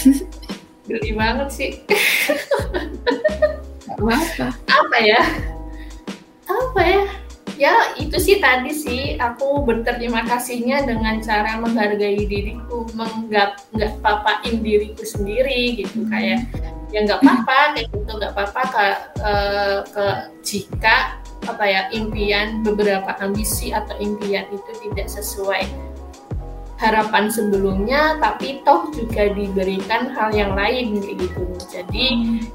Geli 0.89 1.11
banget 1.17 1.49
sih. 1.49 1.71
apa. 3.89 4.49
Apa 4.69 4.97
ya? 5.01 5.21
Apa 6.45 6.83
ya? 6.85 7.05
ya 7.55 7.95
itu 7.95 8.19
sih 8.19 8.43
tadi 8.43 8.75
sih 8.75 9.15
aku 9.15 9.63
berterima 9.63 10.27
kasihnya 10.27 10.83
dengan 10.83 11.23
cara 11.23 11.59
menghargai 11.63 12.27
diriku 12.27 12.87
menggap 12.99 13.63
nggak 13.71 13.95
papain 14.03 14.59
diriku 14.59 15.07
sendiri 15.07 15.79
gitu 15.79 16.03
kayak 16.11 16.51
ya 16.95 17.03
nggak 17.03 17.21
apa-apa 17.27 17.59
kayak 17.75 17.87
gitu 17.91 18.13
nggak 18.15 18.33
apa-apa. 18.39 18.63
Ke, 18.71 18.87
uh, 19.19 19.79
ke 19.91 20.07
jika 20.47 21.19
apa 21.45 21.65
ya 21.67 21.81
impian 21.93 22.63
beberapa 22.63 23.11
ambisi 23.21 23.75
atau 23.75 23.99
impian 24.01 24.47
itu 24.49 24.71
tidak 24.81 25.11
sesuai 25.11 25.67
harapan 26.81 27.29
sebelumnya 27.29 28.19
tapi 28.19 28.63
toh 28.63 28.89
juga 28.95 29.31
diberikan 29.31 30.15
hal 30.15 30.31
yang 30.31 30.55
lain 30.55 31.03
kayak 31.03 31.19
gitu. 31.19 31.43
Jadi 31.67 32.07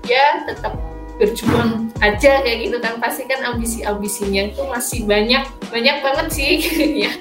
ya 0.08 0.48
tetap 0.48 0.80
berjuang 1.20 1.92
aja 2.00 2.40
kayak 2.40 2.72
gitu. 2.72 2.78
Kan 2.80 3.04
pasti 3.04 3.28
kan 3.28 3.44
ambisi-ambisinya 3.44 4.56
itu 4.56 4.62
masih 4.72 5.04
banyak 5.04 5.44
banyak 5.68 5.98
banget 6.00 6.28
sih 6.32 6.54
ya. 7.04 7.12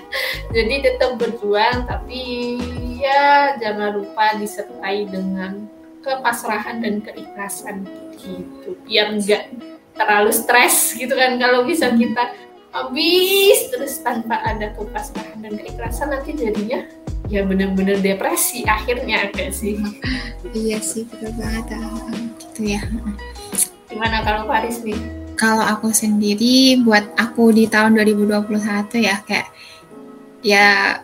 Jadi 0.55 0.75
tetap 0.87 1.19
berjuang 1.19 1.85
tapi 1.91 2.23
ya 2.99 3.59
jangan 3.59 3.99
lupa 3.99 4.39
disertai 4.39 5.07
dengan 5.07 5.78
kepasrahan 6.09 6.81
dan 6.81 7.05
keikhlasan 7.05 7.85
gitu. 8.17 8.73
Biar 8.89 9.13
enggak 9.13 9.53
terlalu 9.93 10.33
stres 10.33 10.97
gitu 10.97 11.13
kan 11.13 11.37
kalau 11.37 11.69
bisa 11.69 11.93
kita 11.93 12.33
habis 12.73 13.59
terus 13.69 14.01
tanpa 14.01 14.41
ada 14.45 14.73
kepasrahan 14.73 15.45
dan 15.45 15.53
keikhlasan 15.61 16.09
nanti 16.15 16.33
jadinya 16.37 16.85
ya 17.29 17.45
benar-benar 17.45 18.01
depresi 18.01 18.65
akhirnya 18.65 19.29
agak 19.29 19.53
sih? 19.53 19.77
Iya 20.57 20.81
sih 20.81 21.05
betul 21.05 21.37
banget 21.37 21.77
gitu 22.41 22.61
ya. 22.73 22.81
Gimana 23.89 24.25
kalau 24.25 24.49
Paris 24.49 24.81
nih? 24.81 24.97
Kalau 25.39 25.63
aku 25.63 25.93
sendiri 25.95 26.81
buat 26.83 27.05
aku 27.15 27.55
di 27.55 27.69
tahun 27.69 28.01
2021 28.01 28.49
ya 28.99 29.17
kayak 29.23 29.49
ya 30.43 30.99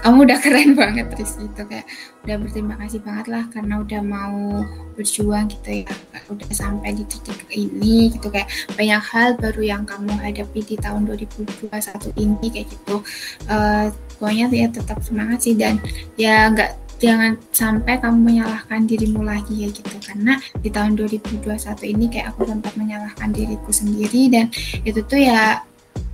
kamu 0.00 0.24
udah 0.24 0.38
keren 0.40 0.72
banget 0.72 1.06
Tris 1.12 1.36
itu 1.36 1.62
kayak 1.68 1.84
udah 2.24 2.36
berterima 2.40 2.74
kasih 2.80 3.00
banget 3.04 3.26
lah 3.28 3.44
karena 3.52 3.74
udah 3.84 4.00
mau 4.00 4.64
berjuang 4.96 5.48
gitu 5.52 5.84
ya. 5.84 5.92
Udah 6.32 6.50
sampai 6.52 6.96
di 6.96 7.04
titik 7.04 7.44
ini 7.52 8.08
gitu. 8.12 8.32
Kayak 8.32 8.48
banyak 8.76 9.02
hal 9.12 9.28
baru 9.36 9.62
yang 9.64 9.82
kamu 9.84 10.12
hadapi 10.16 10.60
di 10.64 10.76
tahun 10.80 11.04
2021 11.04 11.68
ini 12.16 12.46
kayak 12.48 12.68
gitu. 12.72 13.04
Uh, 13.48 13.92
pokoknya 14.16 14.48
ya 14.52 14.68
tetap 14.72 15.00
semangat 15.04 15.44
sih 15.44 15.56
dan 15.56 15.80
ya 16.16 16.48
nggak 16.52 16.76
jangan 17.00 17.40
sampai 17.52 17.96
kamu 17.96 18.18
menyalahkan 18.20 18.84
dirimu 18.88 19.20
lagi 19.20 19.64
ya 19.64 19.68
gitu. 19.68 19.96
Karena 20.00 20.40
di 20.60 20.68
tahun 20.72 20.96
2021 20.96 21.48
ini 21.84 22.04
kayak 22.08 22.36
aku 22.36 22.48
sempat 22.48 22.72
menyalahkan 22.76 23.32
diriku 23.36 23.72
sendiri 23.72 24.32
dan 24.32 24.48
itu 24.84 25.00
tuh 25.04 25.20
ya 25.20 25.60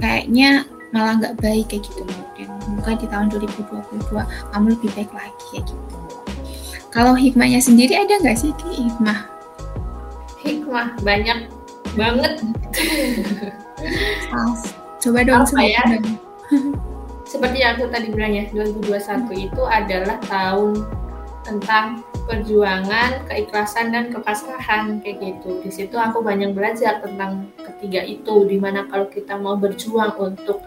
kayaknya 0.02 0.66
malah 0.94 1.18
nggak 1.18 1.34
baik 1.42 1.66
kayak 1.72 1.82
gitu. 1.86 2.02
Dan 2.36 2.50
semoga 2.62 2.92
di 2.98 3.06
tahun 3.10 3.26
2022 3.32 4.52
kamu 4.52 4.66
lebih 4.76 4.90
baik 4.94 5.10
lagi 5.14 5.44
kayak 5.54 5.64
gitu. 5.66 5.96
Kalau 6.94 7.12
hikmahnya 7.12 7.60
sendiri 7.60 7.92
ada 7.98 8.14
nggak 8.22 8.38
sih 8.38 8.54
Ki? 8.56 8.88
Hikmah. 8.88 9.20
Hikmah 10.40 10.88
banyak 11.02 11.50
banget. 11.98 12.32
Coba 15.02 15.18
dong 15.26 15.44
apa 15.44 15.60
ya? 15.62 15.84
seperti 17.26 17.58
yang 17.58 17.74
aku 17.76 17.90
tadi 17.90 18.08
bilang 18.14 18.32
ya 18.32 18.46
2021 18.54 19.50
itu 19.50 19.62
adalah 19.66 20.16
tahun 20.30 20.86
tentang 21.42 22.05
perjuangan, 22.26 23.24
keikhlasan 23.30 23.94
dan 23.94 24.10
kepasrahan 24.10 24.98
kayak 25.00 25.22
gitu. 25.22 25.62
Di 25.62 25.70
situ 25.70 25.96
aku 25.96 26.20
banyak 26.20 26.52
belajar 26.52 27.00
tentang 27.00 27.48
ketiga 27.56 28.02
itu 28.02 28.44
di 28.44 28.58
mana 28.58 28.84
kalau 28.90 29.06
kita 29.06 29.38
mau 29.38 29.54
berjuang 29.54 30.12
untuk 30.18 30.60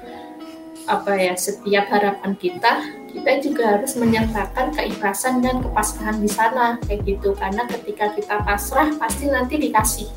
apa 0.89 1.14
ya 1.22 1.38
setiap 1.38 1.86
harapan 1.93 2.34
kita 2.34 2.82
kita 3.14 3.32
juga 3.41 3.78
harus 3.78 3.93
menyertakan 3.97 4.74
keikhlasan 4.74 5.41
dan 5.41 5.62
kepasrahan 5.62 6.18
di 6.22 6.30
sana 6.30 6.78
kayak 6.86 7.05
gitu. 7.05 7.34
Karena 7.36 7.66
ketika 7.66 8.14
kita 8.14 8.41
pasrah 8.45 8.93
pasti 8.97 9.28
nanti 9.28 9.57
dikasih. 9.57 10.10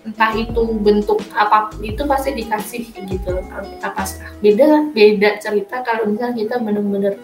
Entah 0.00 0.32
itu 0.32 0.64
bentuk 0.80 1.20
apa 1.36 1.70
itu 1.84 2.02
pasti 2.08 2.32
dikasih 2.34 2.82
gitu. 3.06 3.32
Kalau 3.44 3.64
kita 3.68 3.88
pasrah. 3.92 4.32
Beda 4.40 4.88
beda 4.90 5.36
cerita 5.38 5.84
kalau 5.84 6.08
misalnya 6.08 6.36
kita 6.40 6.56
bener-bener 6.58 7.20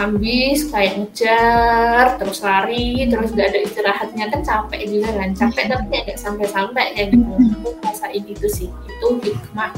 habis 0.00 0.64
kayak 0.72 0.96
ngejar 0.96 2.16
terus 2.16 2.40
lari 2.40 3.04
terus 3.04 3.36
gak 3.36 3.52
ada 3.52 3.60
istirahatnya. 3.60 4.24
Kan 4.32 4.40
capek 4.40 4.80
juga 4.88 5.10
kan 5.12 5.30
capek 5.36 5.64
tapi 5.68 5.84
nggak 5.92 6.16
sampai-sampai 6.16 6.84
kayak 6.96 7.08
gitu. 7.12 7.32
Aku 7.60 7.68
rasain 7.84 8.24
itu 8.24 8.46
sih. 8.48 8.68
Itu 8.88 9.20
hikmah 9.20 9.76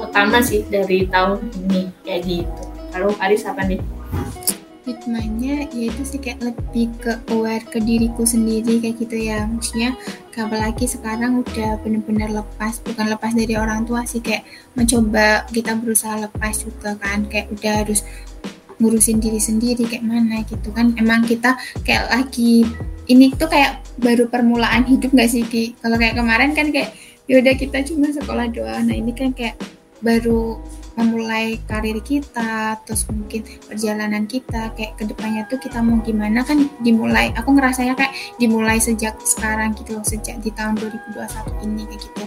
utama 0.00 0.40
sih 0.40 0.64
dari 0.72 1.04
tahun 1.12 1.44
ini 1.68 1.92
kayak 2.06 2.22
gitu. 2.24 2.62
Kalau 2.88 3.12
Paris 3.12 3.44
apa 3.44 3.68
nih? 3.68 3.80
Hikmahnya 4.88 5.68
yaitu 5.76 6.00
sih 6.00 6.16
kayak 6.16 6.40
lebih 6.40 6.88
ke 6.96 7.12
aware 7.28 7.60
ke 7.68 7.76
diriku 7.76 8.24
sendiri 8.24 8.80
kayak 8.80 8.96
gitu 9.04 9.20
ya. 9.20 9.44
Maksudnya 9.44 9.92
apalagi 10.38 10.86
sekarang 10.86 11.42
udah 11.42 11.82
bener-bener 11.82 12.30
lepas 12.30 12.78
bukan 12.86 13.10
lepas 13.10 13.34
dari 13.34 13.58
orang 13.58 13.82
tua 13.82 14.06
sih 14.06 14.22
kayak 14.22 14.46
mencoba 14.78 15.42
kita 15.50 15.74
berusaha 15.76 16.24
lepas 16.24 16.64
juga 16.64 16.96
kan. 16.96 17.28
Kayak 17.28 17.52
udah 17.52 17.72
harus 17.84 18.00
ngurusin 18.78 19.18
diri 19.18 19.42
sendiri 19.42 19.84
kayak 19.86 20.06
mana 20.06 20.42
gitu 20.46 20.70
kan 20.70 20.94
emang 20.98 21.26
kita 21.26 21.58
kayak 21.82 22.08
lagi 22.10 22.62
ini 23.10 23.34
tuh 23.34 23.50
kayak 23.50 23.82
baru 23.98 24.30
permulaan 24.30 24.86
hidup 24.86 25.10
gak 25.16 25.30
sih 25.32 25.42
Ki? 25.42 25.74
Kalau 25.82 25.98
kayak 25.98 26.14
kemarin 26.14 26.54
kan 26.54 26.70
kayak 26.70 26.94
yaudah 27.26 27.54
kita 27.56 27.82
cuma 27.84 28.08
sekolah 28.12 28.46
doang. 28.52 28.86
Nah 28.86 28.96
ini 28.96 29.12
kan 29.12 29.34
kayak 29.34 29.58
baru 29.98 30.62
memulai 30.98 31.62
karir 31.70 32.02
kita, 32.02 32.74
terus 32.82 33.06
mungkin 33.06 33.46
perjalanan 33.70 34.26
kita, 34.26 34.74
kayak 34.74 34.98
ke 34.98 35.06
depannya 35.06 35.46
tuh 35.46 35.62
kita 35.62 35.78
mau 35.78 36.02
gimana 36.02 36.42
kan 36.42 36.66
dimulai, 36.82 37.30
aku 37.38 37.54
ngerasanya 37.54 37.94
kayak 37.94 38.10
dimulai 38.42 38.82
sejak 38.82 39.14
sekarang 39.22 39.78
gitu 39.78 39.94
loh, 39.94 40.02
sejak 40.02 40.42
di 40.42 40.50
tahun 40.50 40.74
2021 40.74 41.66
ini 41.70 41.86
kayak 41.86 42.02
gitu. 42.02 42.22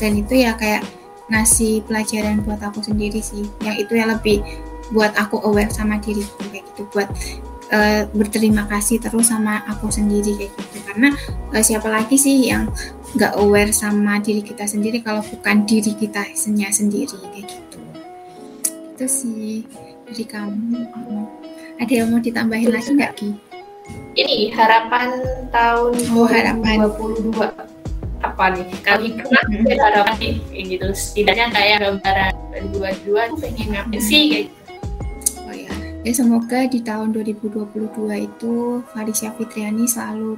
Dan 0.00 0.10
itu 0.16 0.34
ya 0.40 0.56
kayak 0.56 0.88
ngasih 1.28 1.84
pelajaran 1.84 2.40
buat 2.48 2.64
aku 2.64 2.80
sendiri 2.80 3.20
sih, 3.20 3.44
yang 3.60 3.76
itu 3.76 3.92
yang 3.92 4.08
lebih 4.16 4.40
buat 4.92 5.12
aku 5.16 5.40
aware 5.46 5.72
sama 5.72 5.96
diriku 6.02 6.36
kayak 6.50 6.64
gitu, 6.72 6.82
buat 6.92 7.08
uh, 7.72 8.04
berterima 8.12 8.68
kasih 8.68 9.00
terus 9.00 9.32
sama 9.32 9.64
aku 9.70 9.88
sendiri 9.88 10.36
kayak 10.36 10.52
gitu 10.52 10.78
karena 10.84 11.08
uh, 11.54 11.62
siapa 11.64 11.88
lagi 11.88 12.16
sih 12.20 12.52
yang 12.52 12.68
nggak 13.14 13.38
aware 13.38 13.70
sama 13.70 14.18
diri 14.18 14.42
kita 14.42 14.66
sendiri 14.66 15.00
kalau 15.00 15.22
bukan 15.22 15.64
diri 15.64 15.94
kita 15.94 16.26
sendiri 16.34 17.14
kayak 17.14 17.46
gitu 17.46 17.78
itu 18.94 19.06
sih 19.06 19.62
dari 20.04 20.24
kamu 20.26 20.82
ada 21.74 21.92
yang 21.92 22.08
mau 22.14 22.22
ditambahin 22.22 22.70
lagi 22.70 22.90
nggak 22.94 23.12
Ki? 23.18 23.30
Ini 24.14 24.54
harapan 24.54 25.10
tahun 25.50 25.92
oh, 26.14 26.28
harapan 26.30 26.86
2022 26.86 27.34
apa 28.22 28.44
nih? 28.54 28.66
Kalau 28.86 29.02
hikmah 29.02 29.44
hmm. 29.50 29.66
harapan 29.82 30.14
nih 30.22 30.34
kayak 30.48 30.64
gitu. 30.70 30.86
Setidaknya 30.94 31.46
kayak 31.50 31.76
gambaran 31.82 32.32
2022 32.78 33.30
tuh 33.34 33.38
pengen 33.42 33.66
ngapain 33.74 34.00
sih 34.00 34.22
kayak 34.30 34.44
gitu. 34.46 34.63
Ya. 36.04 36.12
Semoga 36.12 36.68
di 36.68 36.84
tahun 36.84 37.16
2022 37.16 37.72
itu 38.28 38.84
Faricia 38.92 39.32
Fitriani 39.32 39.88
selalu 39.88 40.36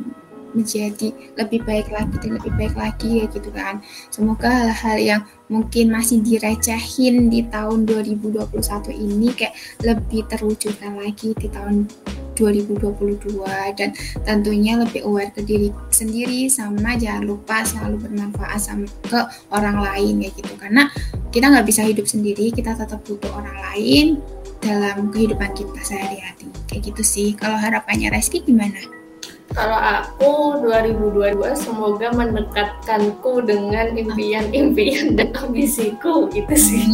menjadi 0.57 1.13
lebih 1.37 1.67
baik 1.69 1.93
lagi 1.93 2.17
dan 2.23 2.41
lebih 2.41 2.53
baik 2.57 2.75
lagi 2.79 3.21
ya 3.21 3.27
gitu 3.29 3.51
kan. 3.53 3.83
Semoga 4.09 4.49
hal-hal 4.49 4.97
yang 4.97 5.23
mungkin 5.53 5.93
masih 5.93 6.25
direcehin 6.25 7.29
di 7.29 7.45
tahun 7.51 7.85
2021 7.85 8.47
ini 8.95 9.29
kayak 9.37 9.55
lebih 9.85 10.25
terwujudkan 10.31 10.97
lagi 10.97 11.37
di 11.37 11.51
tahun 11.53 11.91
2022 12.37 13.43
dan 13.81 13.91
tentunya 14.23 14.77
lebih 14.77 15.09
aware 15.09 15.33
ke 15.33 15.41
diri 15.41 15.73
sendiri 15.89 16.53
sama 16.53 16.95
jangan 17.01 17.25
lupa 17.25 17.65
selalu 17.65 18.07
bermanfaat 18.07 18.61
sama 18.61 18.85
ke 19.09 19.21
orang 19.49 19.81
lain 19.81 20.21
ya 20.21 20.31
gitu 20.37 20.53
karena 20.61 20.93
kita 21.33 21.49
nggak 21.49 21.65
bisa 21.65 21.81
hidup 21.89 22.05
sendiri 22.05 22.53
kita 22.53 22.77
tetap 22.77 23.01
butuh 23.09 23.33
orang 23.33 23.57
lain 23.73 24.21
dalam 24.61 25.13
kehidupan 25.13 25.53
kita 25.55 25.81
sehari-hari 25.85 26.47
kayak 26.67 26.93
gitu 26.93 27.03
sih 27.03 27.29
kalau 27.33 27.57
harapannya 27.57 28.13
Reski 28.13 28.45
gimana? 28.45 28.77
Kalau 29.55 29.79
aku 29.79 30.61
2022 30.69 31.39
semoga 31.55 32.11
mendekatkanku 32.13 33.47
dengan 33.47 33.95
impian-impian 33.95 35.15
dan 35.17 35.33
ambisiku 35.39 36.29
itu 36.35 36.55
sih. 36.59 36.85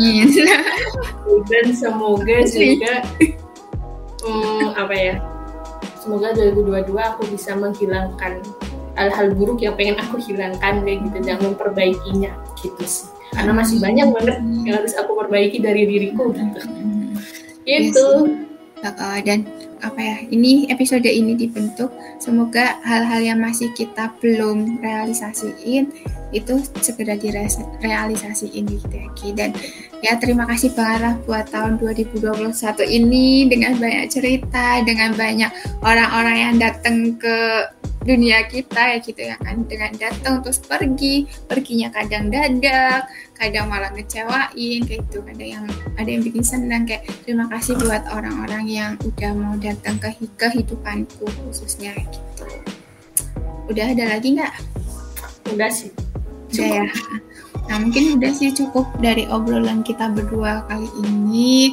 dan 1.49 1.67
semoga 1.75 2.39
juga 2.47 3.03
hmm, 4.23 4.79
apa 4.79 4.95
ya? 4.95 5.15
Semoga 5.99 6.37
2022 6.39 6.93
aku 6.95 7.23
bisa 7.33 7.57
menghilangkan 7.57 8.45
hal-hal 8.95 9.33
buruk 9.33 9.65
yang 9.65 9.75
pengen 9.75 9.97
aku 9.99 10.21
hilangkan 10.21 10.85
kayak 10.85 10.99
gitu 11.09 11.19
dan 11.25 11.39
memperbaikinya 11.41 12.31
gitu 12.61 12.85
sih. 12.85 13.09
Karena 13.33 13.57
masih 13.57 13.81
banyak 13.81 14.13
banget 14.13 14.39
yang 14.69 14.77
harus 14.77 14.93
aku 14.95 15.17
perbaiki 15.17 15.59
dari 15.59 15.89
diriku 15.89 16.31
gitu. 16.37 16.61
Gitu. 17.67 18.09
Yes. 18.83 19.23
Dan 19.23 19.47
apa 19.83 19.99
ya 19.99 20.17
ini 20.31 20.71
episode 20.71 21.07
ini 21.07 21.35
dibentuk 21.35 21.91
semoga 22.23 22.79
hal-hal 22.87 23.19
yang 23.19 23.43
masih 23.43 23.67
kita 23.75 24.15
belum 24.23 24.79
realisasiin 24.79 25.91
itu 26.31 26.55
segera 26.79 27.19
direalisasiin 27.19 28.65
ya 28.71 29.07
Ki. 29.19 29.35
dan 29.35 29.51
ya 29.99 30.15
terima 30.23 30.47
kasih 30.47 30.71
banget 30.79 31.19
buat 31.27 31.51
tahun 31.51 31.83
2021 31.83 32.55
ini 32.87 33.51
dengan 33.51 33.75
banyak 33.75 34.07
cerita 34.07 34.87
dengan 34.87 35.19
banyak 35.19 35.51
orang-orang 35.83 36.37
yang 36.39 36.55
datang 36.63 37.19
ke 37.19 37.67
dunia 38.03 38.45
kita 38.51 38.95
ya 38.95 38.99
gitu 38.99 39.23
ya 39.23 39.37
kan 39.39 39.63
dengan 39.67 39.95
datang 39.97 40.43
terus 40.43 40.59
pergi. 40.63 41.27
Perginya 41.47 41.89
kadang 41.95 42.29
dadak 42.29 43.07
kadang 43.39 43.67
malah 43.71 43.91
ngecewain 43.95 44.81
kayak 44.87 45.03
gitu. 45.09 45.19
Ada 45.23 45.45
yang 45.45 45.65
ada 45.99 46.09
yang 46.11 46.23
bikin 46.23 46.45
senang 46.45 46.87
kayak 46.87 47.07
terima 47.27 47.47
kasih 47.51 47.79
buat 47.79 48.07
orang-orang 48.11 48.65
yang 48.67 48.93
udah 49.03 49.33
mau 49.35 49.55
datang 49.59 49.99
ke 49.99 50.15
kehidupanku 50.39 51.27
khususnya 51.47 51.95
gitu. 51.99 52.47
Udah 53.71 53.95
ada 53.95 54.19
lagi 54.19 54.39
nggak? 54.39 54.55
Udah 55.55 55.71
sih. 55.71 55.91
Udah 56.53 56.69
ya? 56.69 56.87
Nah 57.71 57.77
mungkin 57.79 58.19
udah 58.19 58.33
sih 58.35 58.51
cukup 58.51 58.85
dari 58.99 59.25
obrolan 59.31 59.87
kita 59.87 60.11
berdua 60.11 60.67
kali 60.67 60.91
ini. 61.07 61.73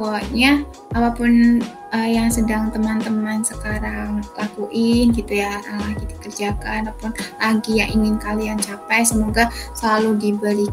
Pokoknya 0.00 0.64
apa 0.96 1.12
pun 1.12 1.60
uh, 1.92 2.08
yang 2.08 2.30
sedang 2.30 2.70
teman-teman 2.70 3.42
sekarang 3.42 4.22
lakuin 4.38 5.12
gitu 5.14 5.42
ya 5.42 5.60
lagi 5.78 6.04
dikerjakan 6.06 6.88
ataupun 6.88 7.12
lagi 7.38 7.72
yang 7.82 7.90
ingin 7.94 8.16
kalian 8.18 8.58
capai 8.58 9.02
semoga 9.02 9.50
selalu 9.74 10.16
diberi 10.18 10.66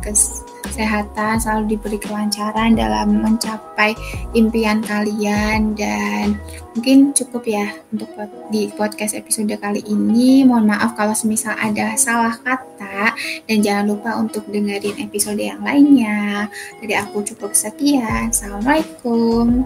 kesehatan 0.68 1.40
selalu 1.40 1.74
diberi 1.78 1.98
kelancaran 1.98 2.76
dalam 2.76 3.24
mencapai 3.24 3.96
impian 4.36 4.84
kalian. 4.84 5.74
Dan 5.74 6.38
mungkin 6.76 7.16
cukup 7.16 7.48
ya 7.48 7.74
untuk 7.90 8.10
di 8.52 8.70
podcast 8.76 9.16
episode 9.18 9.50
kali 9.58 9.82
ini. 9.88 10.44
Mohon 10.44 10.78
maaf 10.78 10.94
kalau 10.94 11.16
semisal 11.16 11.56
ada 11.58 11.96
salah 11.98 12.36
kata 12.42 13.16
dan 13.48 13.58
jangan 13.64 13.86
lupa 13.96 14.14
untuk 14.20 14.46
dengerin 14.52 15.02
episode 15.02 15.40
yang 15.40 15.64
lainnya. 15.64 16.46
Dari 16.84 16.94
aku 16.94 17.24
cukup 17.26 17.56
sekian. 17.58 18.30
Assalamualaikum. 18.30 19.66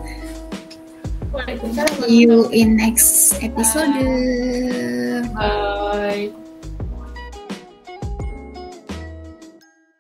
See 1.32 2.22
you 2.22 2.50
in 2.50 2.76
next 2.76 3.42
episode. 3.42 3.94
Bye. 5.34 6.32